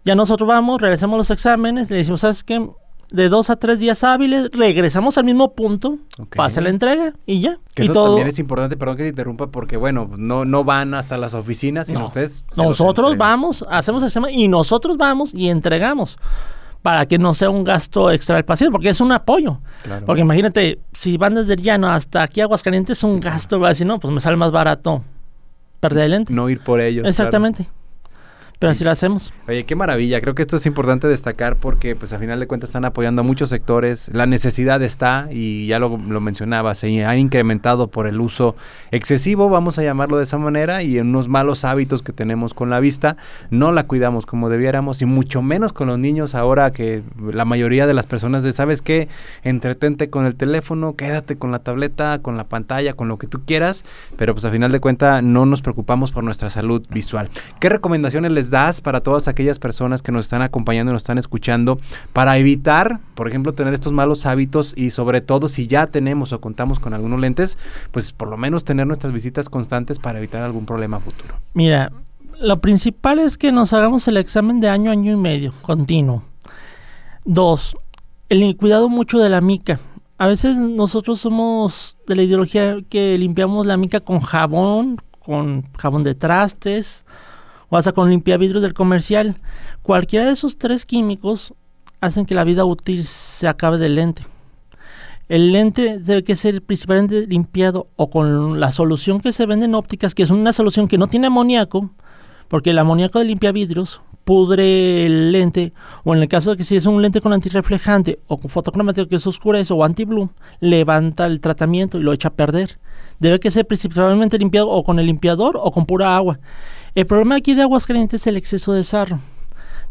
ya 0.03 0.15
nosotros 0.15 0.47
vamos, 0.47 0.81
realizamos 0.81 1.17
los 1.17 1.31
exámenes, 1.31 1.89
le 1.89 1.97
decimos, 1.97 2.21
¿sabes 2.21 2.43
qué? 2.43 2.67
De 3.11 3.29
dos 3.29 3.49
a 3.51 3.55
tres 3.55 3.77
días 3.79 4.03
hábiles, 4.03 4.49
regresamos 4.51 5.17
al 5.19 5.25
mismo 5.25 5.53
punto, 5.53 5.99
Ok. 6.19 6.35
pasa 6.35 6.59
la 6.59 6.69
entrega 6.69 7.13
y 7.25 7.39
ya. 7.39 7.59
Que 7.75 7.83
y 7.83 7.85
eso 7.85 7.93
todo. 7.93 8.05
también 8.07 8.27
es 8.27 8.39
importante, 8.39 8.77
perdón 8.77 8.97
que 8.97 9.03
te 9.03 9.09
interrumpa, 9.09 9.47
porque 9.47 9.77
bueno, 9.77 10.09
no, 10.17 10.43
no 10.43 10.63
van 10.63 10.93
hasta 10.95 11.15
las 11.17 11.33
oficinas, 11.35 11.87
sino 11.87 11.99
No. 11.99 12.05
ustedes. 12.07 12.43
Nosotros 12.57 13.15
vamos, 13.15 13.63
hacemos 13.69 14.01
el 14.01 14.07
examen 14.07 14.33
y 14.33 14.47
nosotros 14.47 14.97
vamos 14.97 15.33
y 15.33 15.49
entregamos 15.49 16.17
para 16.81 17.07
que 17.07 17.17
no 17.17 17.33
sea 17.33 17.49
un 17.49 17.63
gasto 17.63 18.11
extra 18.11 18.35
del 18.35 18.45
paciente, 18.45 18.71
porque 18.71 18.89
es 18.89 19.01
un 19.01 19.11
apoyo. 19.11 19.59
Claro. 19.83 20.05
Porque 20.05 20.21
imagínate, 20.21 20.79
si 20.93 21.17
van 21.17 21.33
desde 21.35 21.53
el 21.53 21.61
llano 21.61 21.87
hasta 21.89 22.21
aquí 22.23 22.41
a 22.41 22.43
Aguascalientes, 22.43 22.97
es 22.99 23.03
un 23.03 23.19
gasto, 23.19 23.59
va 23.59 23.67
a 23.67 23.69
decir, 23.69 23.87
no, 23.87 23.99
pues 23.99 24.13
me 24.13 24.19
sale 24.19 24.35
más 24.37 24.51
barato 24.51 25.03
perder. 25.89 26.31
No 26.31 26.49
ir 26.49 26.59
por 26.59 26.79
ellos. 26.81 27.05
claro. 27.29 27.31
Así 28.69 28.83
lo 28.83 28.91
hacemos. 28.91 29.33
Oye, 29.47 29.63
qué 29.63 29.75
maravilla. 29.75 30.21
Creo 30.21 30.35
que 30.35 30.41
esto 30.41 30.57
es 30.57 30.65
importante 30.65 31.07
destacar 31.07 31.55
porque, 31.55 31.95
pues, 31.95 32.13
a 32.13 32.19
final 32.19 32.39
de 32.39 32.47
cuentas 32.47 32.69
están 32.69 32.85
apoyando 32.85 33.21
a 33.21 33.23
muchos 33.23 33.49
sectores. 33.49 34.09
La 34.13 34.25
necesidad 34.25 34.81
está 34.81 35.27
y 35.31 35.67
ya 35.67 35.79
lo, 35.79 35.97
lo 35.97 36.21
mencionaba, 36.21 36.75
se 36.75 37.05
ha 37.05 37.17
incrementado 37.17 37.87
por 37.87 38.07
el 38.07 38.19
uso 38.19 38.55
excesivo, 38.91 39.49
vamos 39.49 39.77
a 39.77 39.83
llamarlo 39.83 40.17
de 40.17 40.23
esa 40.23 40.37
manera, 40.37 40.83
y 40.83 40.97
en 40.97 41.07
unos 41.07 41.27
malos 41.27 41.65
hábitos 41.65 42.01
que 42.01 42.13
tenemos 42.13 42.53
con 42.53 42.69
la 42.69 42.79
vista, 42.79 43.17
no 43.49 43.71
la 43.71 43.83
cuidamos 43.83 44.25
como 44.25 44.49
debiéramos 44.49 45.01
y 45.01 45.05
mucho 45.05 45.41
menos 45.41 45.73
con 45.73 45.87
los 45.87 45.99
niños 45.99 46.35
ahora 46.35 46.71
que 46.71 47.03
la 47.31 47.45
mayoría 47.45 47.87
de 47.87 47.93
las 47.93 48.07
personas 48.07 48.43
de, 48.43 48.53
¿sabes 48.53 48.81
qué? 48.81 49.07
Entretente 49.43 50.09
con 50.09 50.25
el 50.25 50.35
teléfono, 50.35 50.95
quédate 50.95 51.37
con 51.37 51.51
la 51.51 51.59
tableta, 51.59 52.19
con 52.21 52.37
la 52.37 52.45
pantalla, 52.45 52.93
con 52.93 53.07
lo 53.07 53.17
que 53.17 53.27
tú 53.27 53.41
quieras, 53.45 53.85
pero 54.17 54.33
pues 54.33 54.45
a 54.45 54.51
final 54.51 54.71
de 54.71 54.79
cuentas 54.79 55.23
no 55.23 55.45
nos 55.45 55.61
preocupamos 55.61 56.11
por 56.11 56.23
nuestra 56.23 56.49
salud 56.49 56.85
visual. 56.89 57.29
¿Qué 57.59 57.69
recomendaciones 57.69 58.31
les 58.31 58.49
para 58.55 59.01
todas 59.01 59.27
aquellas 59.27 59.59
personas 59.59 60.01
que 60.01 60.13
nos 60.13 60.27
están 60.27 60.41
acompañando 60.41 60.91
y 60.91 60.93
nos 60.93 61.01
están 61.01 61.17
escuchando 61.17 61.77
para 62.13 62.37
evitar, 62.37 63.01
por 63.13 63.27
ejemplo, 63.27 63.53
tener 63.53 63.73
estos 63.73 63.91
malos 63.91 64.25
hábitos 64.25 64.73
y 64.77 64.91
sobre 64.91 65.19
todo 65.19 65.49
si 65.49 65.67
ya 65.67 65.87
tenemos 65.87 66.31
o 66.31 66.39
contamos 66.39 66.79
con 66.79 66.93
algunos 66.93 67.19
lentes, 67.19 67.57
pues 67.91 68.13
por 68.13 68.29
lo 68.29 68.37
menos 68.37 68.63
tener 68.63 68.87
nuestras 68.87 69.11
visitas 69.11 69.49
constantes 69.49 69.99
para 69.99 70.19
evitar 70.19 70.41
algún 70.41 70.65
problema 70.65 71.01
futuro? 71.01 71.35
Mira, 71.53 71.91
lo 72.39 72.61
principal 72.61 73.19
es 73.19 73.37
que 73.37 73.51
nos 73.51 73.73
hagamos 73.73 74.07
el 74.07 74.15
examen 74.15 74.61
de 74.61 74.69
año, 74.69 74.89
año 74.89 75.11
y 75.11 75.17
medio, 75.17 75.53
continuo. 75.61 76.23
Dos, 77.25 77.75
el 78.29 78.55
cuidado 78.55 78.87
mucho 78.87 79.19
de 79.19 79.27
la 79.27 79.41
mica. 79.41 79.81
A 80.17 80.27
veces 80.27 80.55
nosotros 80.55 81.19
somos 81.19 81.97
de 82.07 82.15
la 82.15 82.23
ideología 82.23 82.77
que 82.87 83.17
limpiamos 83.17 83.65
la 83.65 83.75
mica 83.75 83.99
con 83.99 84.21
jabón, 84.21 85.01
con 85.19 85.65
jabón 85.77 86.03
de 86.03 86.15
trastes 86.15 87.03
o 87.75 87.77
hasta 87.77 87.91
con 87.91 88.09
limpiavidrios 88.09 88.61
del 88.61 88.73
comercial. 88.73 89.35
Cualquiera 89.83 90.25
de 90.25 90.31
esos 90.31 90.57
tres 90.57 90.85
químicos 90.85 91.53
hacen 91.99 92.25
que 92.25 92.33
la 92.33 92.45
vida 92.45 92.63
útil 92.63 93.03
se 93.03 93.49
acabe 93.49 93.77
del 93.77 93.95
lente. 93.95 94.25
El 95.27 95.51
lente 95.51 95.99
debe 95.99 96.23
que 96.23 96.37
ser 96.37 96.61
principalmente 96.61 97.27
limpiado 97.27 97.87
o 97.97 98.09
con 98.09 98.61
la 98.61 98.71
solución 98.71 99.19
que 99.19 99.33
se 99.33 99.45
vende 99.45 99.65
en 99.65 99.75
ópticas, 99.75 100.15
que 100.15 100.23
es 100.23 100.29
una 100.29 100.53
solución 100.53 100.87
que 100.87 100.97
no 100.97 101.07
tiene 101.07 101.27
amoníaco, 101.27 101.89
porque 102.47 102.69
el 102.69 102.79
amoníaco 102.79 103.19
de 103.19 103.25
limpiavidrios 103.25 104.01
pudre 104.23 105.05
el 105.05 105.33
lente, 105.33 105.73
o 106.05 106.15
en 106.15 106.21
el 106.21 106.29
caso 106.29 106.51
de 106.51 106.57
que 106.57 106.63
si 106.63 106.77
es 106.77 106.85
un 106.85 107.01
lente 107.01 107.19
con 107.19 107.33
antirreflejante 107.33 108.19
o 108.27 108.37
con 108.37 108.49
fotocromático 108.49 109.07
que 109.07 109.19
se 109.19 109.27
oscurece 109.27 109.73
o 109.73 109.83
anti-bloom, 109.83 110.29
levanta 110.61 111.25
el 111.25 111.41
tratamiento 111.41 111.97
y 111.97 112.03
lo 112.03 112.13
echa 112.13 112.29
a 112.29 112.33
perder. 112.33 112.79
Debe 113.19 113.39
que 113.39 113.51
ser 113.51 113.67
principalmente 113.67 114.37
limpiado 114.37 114.69
o 114.69 114.83
con 114.83 114.99
el 114.99 115.07
limpiador 115.07 115.57
o 115.61 115.71
con 115.71 115.85
pura 115.85 116.15
agua. 116.15 116.39
El 116.95 117.05
problema 117.05 117.35
aquí 117.35 117.55
de 117.55 117.61
aguas 117.61 117.85
calientes 117.85 118.21
es 118.21 118.27
el 118.27 118.37
exceso 118.37 118.71
de 118.71 118.85
sarro. 118.85 119.19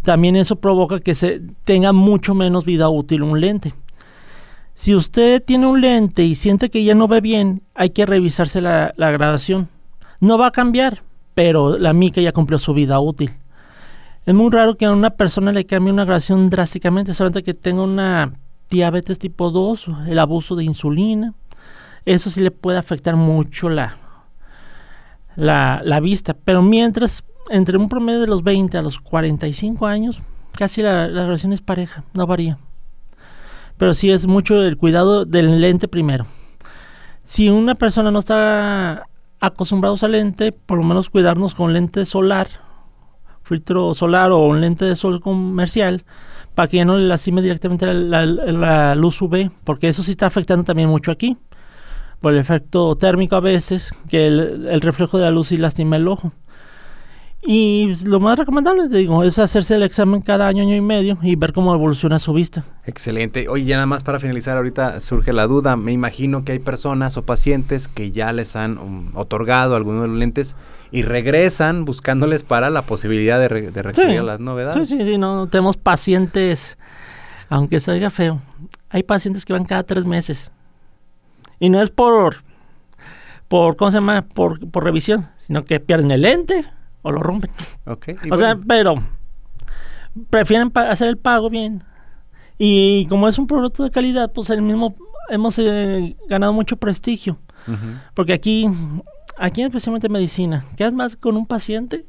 También 0.02 0.36
eso 0.36 0.56
provoca 0.56 1.00
que 1.00 1.14
se 1.14 1.42
tenga 1.64 1.92
mucho 1.92 2.34
menos 2.34 2.64
vida 2.64 2.88
útil 2.88 3.22
un 3.22 3.42
lente. 3.42 3.74
Si 4.72 4.94
usted 4.94 5.44
tiene 5.44 5.66
un 5.66 5.82
lente 5.82 6.24
y 6.24 6.34
siente 6.34 6.70
que 6.70 6.82
ya 6.82 6.94
no 6.94 7.06
ve 7.06 7.20
bien, 7.20 7.62
hay 7.74 7.90
que 7.90 8.06
revisarse 8.06 8.62
la, 8.62 8.94
la 8.96 9.10
gradación. 9.10 9.68
No 10.18 10.38
va 10.38 10.46
a 10.46 10.50
cambiar, 10.50 11.02
pero 11.34 11.78
la 11.78 11.92
mica 11.92 12.22
ya 12.22 12.32
cumplió 12.32 12.58
su 12.58 12.72
vida 12.72 12.98
útil. 13.00 13.32
Es 14.24 14.32
muy 14.32 14.50
raro 14.50 14.76
que 14.76 14.86
a 14.86 14.92
una 14.92 15.10
persona 15.10 15.52
le 15.52 15.66
cambie 15.66 15.92
una 15.92 16.06
gradación 16.06 16.48
drásticamente, 16.48 17.12
solamente 17.12 17.42
que 17.42 17.52
tenga 17.52 17.82
una 17.82 18.32
diabetes 18.70 19.18
tipo 19.18 19.50
2, 19.50 19.88
el 20.08 20.18
abuso 20.18 20.56
de 20.56 20.64
insulina. 20.64 21.34
Eso 22.06 22.30
sí 22.30 22.40
le 22.40 22.50
puede 22.50 22.78
afectar 22.78 23.16
mucho 23.16 23.68
la, 23.68 23.98
la, 25.36 25.82
vista. 26.00 26.34
Pero 26.44 26.62
mientras, 26.62 27.24
entre 27.50 27.76
un 27.78 27.88
promedio 27.88 28.20
de 28.20 28.26
los 28.26 28.42
20 28.42 28.76
a 28.78 28.82
los 28.82 28.98
45 29.00 29.86
años, 29.86 30.20
casi 30.52 30.82
la, 30.82 31.08
la 31.08 31.22
gradación 31.24 31.52
es 31.52 31.60
pareja, 31.60 32.04
no 32.12 32.26
varía 32.26 32.58
pero 33.76 33.92
sí 33.92 34.08
es 34.08 34.28
mucho 34.28 34.62
el 34.62 34.76
cuidado 34.76 35.24
del 35.24 35.60
lente 35.60 35.88
primero. 35.88 36.26
Si 37.24 37.48
una 37.50 37.74
persona 37.74 38.12
no 38.12 38.20
está 38.20 39.08
acostumbrado 39.40 39.96
a 40.00 40.08
lente, 40.08 40.52
por 40.52 40.78
lo 40.78 40.84
menos 40.84 41.10
cuidarnos 41.10 41.54
con 41.56 41.72
lente 41.72 42.04
solar, 42.06 42.46
filtro 43.42 43.92
solar 43.94 44.30
o 44.30 44.46
un 44.46 44.60
lente 44.60 44.84
de 44.84 44.94
sol 44.94 45.20
comercial, 45.20 46.04
para 46.54 46.68
que 46.68 46.76
ya 46.78 46.84
no 46.84 46.96
le 46.96 47.08
lastime 47.08 47.42
directamente 47.42 47.84
la, 47.92 48.24
la- 48.24 48.52
la 48.52 48.94
luz 48.94 49.20
UV, 49.20 49.50
porque 49.64 49.88
eso 49.88 50.04
sí 50.04 50.12
está 50.12 50.26
afectando 50.26 50.62
también 50.64 50.88
mucho 50.88 51.10
aquí, 51.10 51.36
por 52.24 52.32
el 52.32 52.38
efecto 52.38 52.96
térmico 52.96 53.36
a 53.36 53.40
veces, 53.40 53.92
que 54.08 54.26
el, 54.26 54.66
el 54.66 54.80
reflejo 54.80 55.18
de 55.18 55.24
la 55.24 55.30
luz 55.30 55.48
sí 55.48 55.58
lastima 55.58 55.96
el 55.96 56.08
ojo. 56.08 56.32
Y 57.46 57.92
lo 58.06 58.18
más 58.18 58.38
recomendable, 58.38 58.88
te 58.88 58.96
digo, 58.96 59.22
es 59.24 59.38
hacerse 59.38 59.74
el 59.74 59.82
examen 59.82 60.22
cada 60.22 60.48
año, 60.48 60.62
año 60.62 60.74
y 60.74 60.80
medio 60.80 61.18
y 61.20 61.36
ver 61.36 61.52
cómo 61.52 61.74
evoluciona 61.74 62.18
su 62.18 62.32
vista. 62.32 62.64
Excelente. 62.86 63.46
Oye, 63.50 63.66
ya 63.66 63.76
nada 63.76 63.84
más 63.84 64.02
para 64.02 64.18
finalizar, 64.18 64.56
ahorita 64.56 64.98
surge 65.00 65.34
la 65.34 65.46
duda. 65.46 65.76
Me 65.76 65.92
imagino 65.92 66.46
que 66.46 66.52
hay 66.52 66.60
personas 66.60 67.18
o 67.18 67.26
pacientes 67.26 67.86
que 67.86 68.10
ya 68.10 68.32
les 68.32 68.56
han 68.56 68.78
um, 68.78 69.14
otorgado 69.14 69.76
algunos 69.76 70.04
de 70.04 70.08
los 70.08 70.16
lentes 70.16 70.56
y 70.90 71.02
regresan 71.02 71.84
buscándoles 71.84 72.42
para 72.42 72.70
la 72.70 72.80
posibilidad 72.80 73.38
de, 73.38 73.48
re- 73.48 73.70
de 73.70 73.82
recurrir 73.82 74.20
a 74.20 74.22
las 74.22 74.40
novedades. 74.40 74.88
Sí, 74.88 74.96
sí, 74.96 75.04
sí, 75.04 75.18
no, 75.18 75.46
tenemos 75.48 75.76
pacientes, 75.76 76.78
aunque 77.50 77.80
se 77.80 77.90
oiga 77.90 78.08
feo, 78.08 78.40
hay 78.88 79.02
pacientes 79.02 79.44
que 79.44 79.52
van 79.52 79.66
cada 79.66 79.82
tres 79.82 80.06
meses. 80.06 80.50
Y 81.64 81.70
no 81.70 81.80
es 81.80 81.90
por, 81.90 82.44
por 83.48 83.76
¿cómo 83.76 83.90
se 83.90 83.96
llama? 83.96 84.20
Por, 84.22 84.68
por 84.70 84.84
revisión, 84.84 85.28
sino 85.46 85.64
que 85.64 85.80
pierden 85.80 86.10
el 86.10 86.20
lente 86.20 86.66
o 87.00 87.10
lo 87.10 87.22
rompen. 87.22 87.50
Ok, 87.86 88.08
y 88.22 88.30
o 88.30 88.36
sea, 88.36 88.58
pero 88.68 88.96
prefieren 90.28 90.70
hacer 90.74 91.08
el 91.08 91.16
pago 91.16 91.48
bien. 91.48 91.82
Y 92.58 93.06
como 93.06 93.28
es 93.28 93.38
un 93.38 93.46
producto 93.46 93.82
de 93.82 93.90
calidad, 93.90 94.30
pues 94.30 94.50
el 94.50 94.60
mismo 94.60 94.94
hemos 95.30 95.58
eh, 95.58 96.14
ganado 96.28 96.52
mucho 96.52 96.76
prestigio. 96.76 97.38
Porque 98.12 98.34
aquí, 98.34 98.68
aquí 99.38 99.62
especialmente 99.62 100.08
en 100.08 100.12
medicina, 100.12 100.66
quedas 100.76 100.92
más 100.92 101.16
con 101.16 101.34
un 101.34 101.46
paciente 101.46 102.04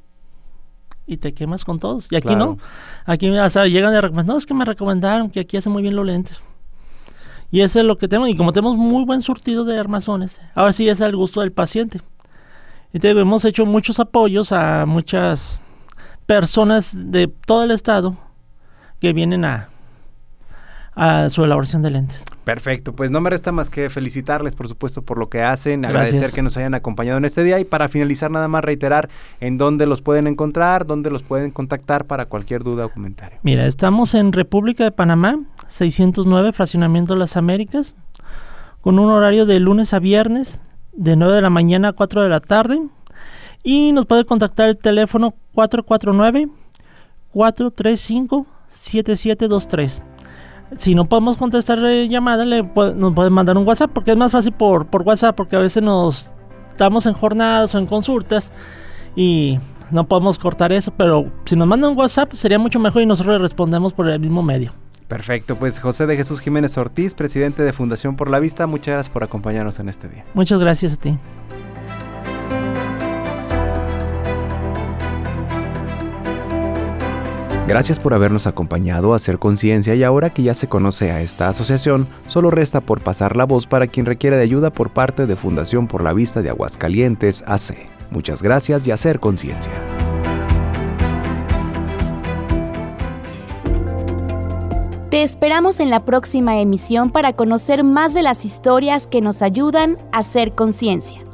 y 1.08 1.16
te 1.16 1.34
quemas 1.34 1.64
con 1.64 1.80
todos. 1.80 2.08
Y 2.12 2.18
aquí 2.18 2.28
Claro. 2.28 2.46
no. 2.46 2.58
Aquí 3.06 3.30
o 3.30 3.50
sea, 3.50 3.66
llegan 3.68 3.94
de 3.94 4.02
recomendar, 4.02 4.34
no, 4.34 4.38
es 4.38 4.46
que 4.46 4.54
me 4.54 4.66
recomendaron 4.66 5.30
que 5.30 5.40
aquí 5.40 5.56
hacen 5.56 5.72
muy 5.72 5.82
bien 5.82 5.96
los 5.96 6.06
lentes. 6.06 6.42
Y 7.56 7.62
eso 7.62 7.80
es 7.80 7.86
lo 7.86 7.98
que 7.98 8.10
tenemos. 8.10 8.28
Y 8.28 8.36
como 8.36 8.52
tenemos 8.52 8.76
muy 8.76 9.06
buen 9.06 9.22
surtido 9.22 9.64
de 9.64 9.80
armazones, 9.80 10.42
ahora 10.56 10.74
sí 10.74 10.90
es 10.90 11.00
al 11.00 11.16
gusto 11.16 11.40
del 11.40 11.54
paciente. 11.54 12.02
Digo, 12.92 13.22
hemos 13.22 13.46
hecho 13.46 13.66
muchos 13.66 13.98
apoyos 14.02 14.52
a 14.52 14.86
muchas 14.86 15.62
personas 16.26 16.92
de 16.94 17.28
todo 17.28 17.64
el 17.64 17.72
estado 17.72 18.18
que 19.00 19.14
vienen 19.14 19.46
a, 19.46 19.70
a 20.96 21.30
su 21.30 21.44
elaboración 21.44 21.82
de 21.82 21.92
lentes. 21.92 22.24
Perfecto, 22.46 22.94
pues 22.94 23.12
no 23.12 23.22
me 23.22 23.30
resta 23.30 23.52
más 23.52 23.70
que 23.70 23.90
felicitarles, 23.90 24.56
por 24.56 24.68
supuesto, 24.68 25.02
por 25.02 25.18
lo 25.18 25.30
que 25.30 25.44
hacen, 25.44 25.82
Gracias. 25.82 26.02
agradecer 26.02 26.32
que 26.34 26.42
nos 26.42 26.56
hayan 26.58 26.74
acompañado 26.74 27.18
en 27.18 27.26
este 27.26 27.44
día 27.44 27.60
y 27.60 27.66
para 27.66 27.90
finalizar 27.90 28.32
nada 28.32 28.48
más 28.48 28.64
reiterar 28.64 29.10
en 29.42 29.58
dónde 29.58 29.88
los 29.88 30.02
pueden 30.02 30.28
encontrar, 30.28 30.86
dónde 30.86 31.10
los 31.10 31.24
pueden 31.24 31.52
contactar 31.52 32.06
para 32.06 32.28
cualquier 32.28 32.64
duda 32.64 32.86
o 32.86 32.90
comentario. 32.90 33.40
Mira, 33.44 33.66
estamos 33.66 34.14
en 34.14 34.32
República 34.32 34.84
de 34.84 34.92
Panamá, 34.92 35.40
609, 35.68 36.54
Fraccionamiento 36.54 37.16
Las 37.16 37.36
Américas, 37.36 37.96
con 38.82 39.00
un 39.00 39.10
horario 39.10 39.46
de 39.46 39.60
lunes 39.60 39.94
a 39.94 40.00
viernes, 40.00 40.62
de 40.94 41.16
9 41.16 41.34
de 41.34 41.42
la 41.42 41.50
mañana 41.50 41.90
a 41.90 41.94
4 41.94 42.22
de 42.22 42.30
la 42.30 42.40
tarde. 42.40 42.80
Y 43.64 43.92
nos 43.94 44.06
puede 44.06 44.26
contactar 44.26 44.70
el 44.70 44.78
teléfono 44.78 45.34
449-435-7723. 47.34 50.04
Si 50.78 50.96
no 50.96 51.06
podemos 51.06 51.38
contestar 51.38 51.80
eh, 51.86 52.08
llamada, 52.08 52.46
le 52.46 52.64
nos 52.64 53.14
pueden 53.14 53.34
mandar 53.34 53.58
un 53.58 53.68
WhatsApp, 53.68 53.92
porque 53.92 54.12
es 54.12 54.18
más 54.18 54.32
fácil 54.32 54.52
por, 54.52 54.88
por 54.88 55.04
WhatsApp, 55.04 55.36
porque 55.36 55.56
a 55.56 55.60
veces 55.60 55.82
nos 55.82 56.30
estamos 56.72 57.06
en 57.06 57.14
jornadas 57.14 57.74
o 57.74 57.78
en 57.78 57.86
consultas 57.86 58.52
y 59.16 59.60
no 59.92 60.06
podemos 60.08 60.38
cortar 60.38 60.74
eso, 60.74 60.92
pero 60.92 61.32
si 61.46 61.56
nos 61.56 61.68
mandan 61.68 61.92
un 61.92 61.98
WhatsApp 61.98 62.34
sería 62.34 62.60
mucho 62.60 62.80
mejor 62.80 63.02
y 63.02 63.06
nosotros 63.06 63.36
le 63.36 63.40
respondemos 63.40 63.94
por 63.94 64.10
el 64.10 64.20
mismo 64.20 64.44
medio. 64.44 64.74
Perfecto, 65.08 65.56
pues 65.56 65.80
José 65.80 66.08
de 66.08 66.18
Jesús 66.18 66.42
Jiménez 66.42 66.78
Ortiz, 66.78 67.14
presidente 67.14 67.64
de 67.64 67.74
Fundación 67.74 68.16
por 68.16 68.30
la 68.30 68.40
Vista, 68.40 68.66
muchas 68.66 68.94
gracias 68.94 69.14
por 69.14 69.24
acompañarnos 69.24 69.80
en 69.80 69.88
este 69.88 70.10
día. 70.10 70.26
Muchas 70.34 70.60
gracias 70.60 70.94
a 70.94 70.98
ti. 70.98 71.18
Gracias 77.68 77.98
por 77.98 78.14
habernos 78.14 78.46
acompañado 78.46 79.14
a 79.14 79.16
hacer 79.16 79.40
conciencia 79.40 79.96
y 79.96 80.04
ahora 80.04 80.30
que 80.30 80.44
ya 80.44 80.54
se 80.54 80.68
conoce 80.68 81.12
a 81.12 81.22
esta 81.22 81.50
asociación, 81.50 82.08
solo 82.28 82.52
resta 82.52 82.80
por 82.80 83.02
pasar 83.02 83.36
la 83.36 83.46
voz 83.46 83.66
para 83.66 83.88
quien 83.88 84.06
requiera 84.06 84.38
de 84.38 84.44
ayuda 84.44 84.70
por 84.70 84.92
parte 84.92 85.26
de 85.26 85.36
Fundación 85.36 85.88
por 85.88 86.04
la 86.04 86.14
Vista 86.14 86.44
de 86.44 86.50
Aguascalientes 86.50 87.44
AC. 87.48 87.76
Muchas 88.12 88.44
gracias 88.44 88.86
y 88.86 88.92
hacer 88.92 89.20
conciencia. 89.20 89.72
Te 95.10 95.24
esperamos 95.24 95.80
en 95.80 95.90
la 95.90 96.06
próxima 96.06 96.60
emisión 96.60 97.10
para 97.10 97.34
conocer 97.34 97.84
más 97.84 98.14
de 98.14 98.22
las 98.22 98.46
historias 98.46 99.08
que 99.08 99.22
nos 99.22 99.42
ayudan 99.42 99.98
a 100.12 100.20
hacer 100.20 100.54
conciencia. 100.54 101.25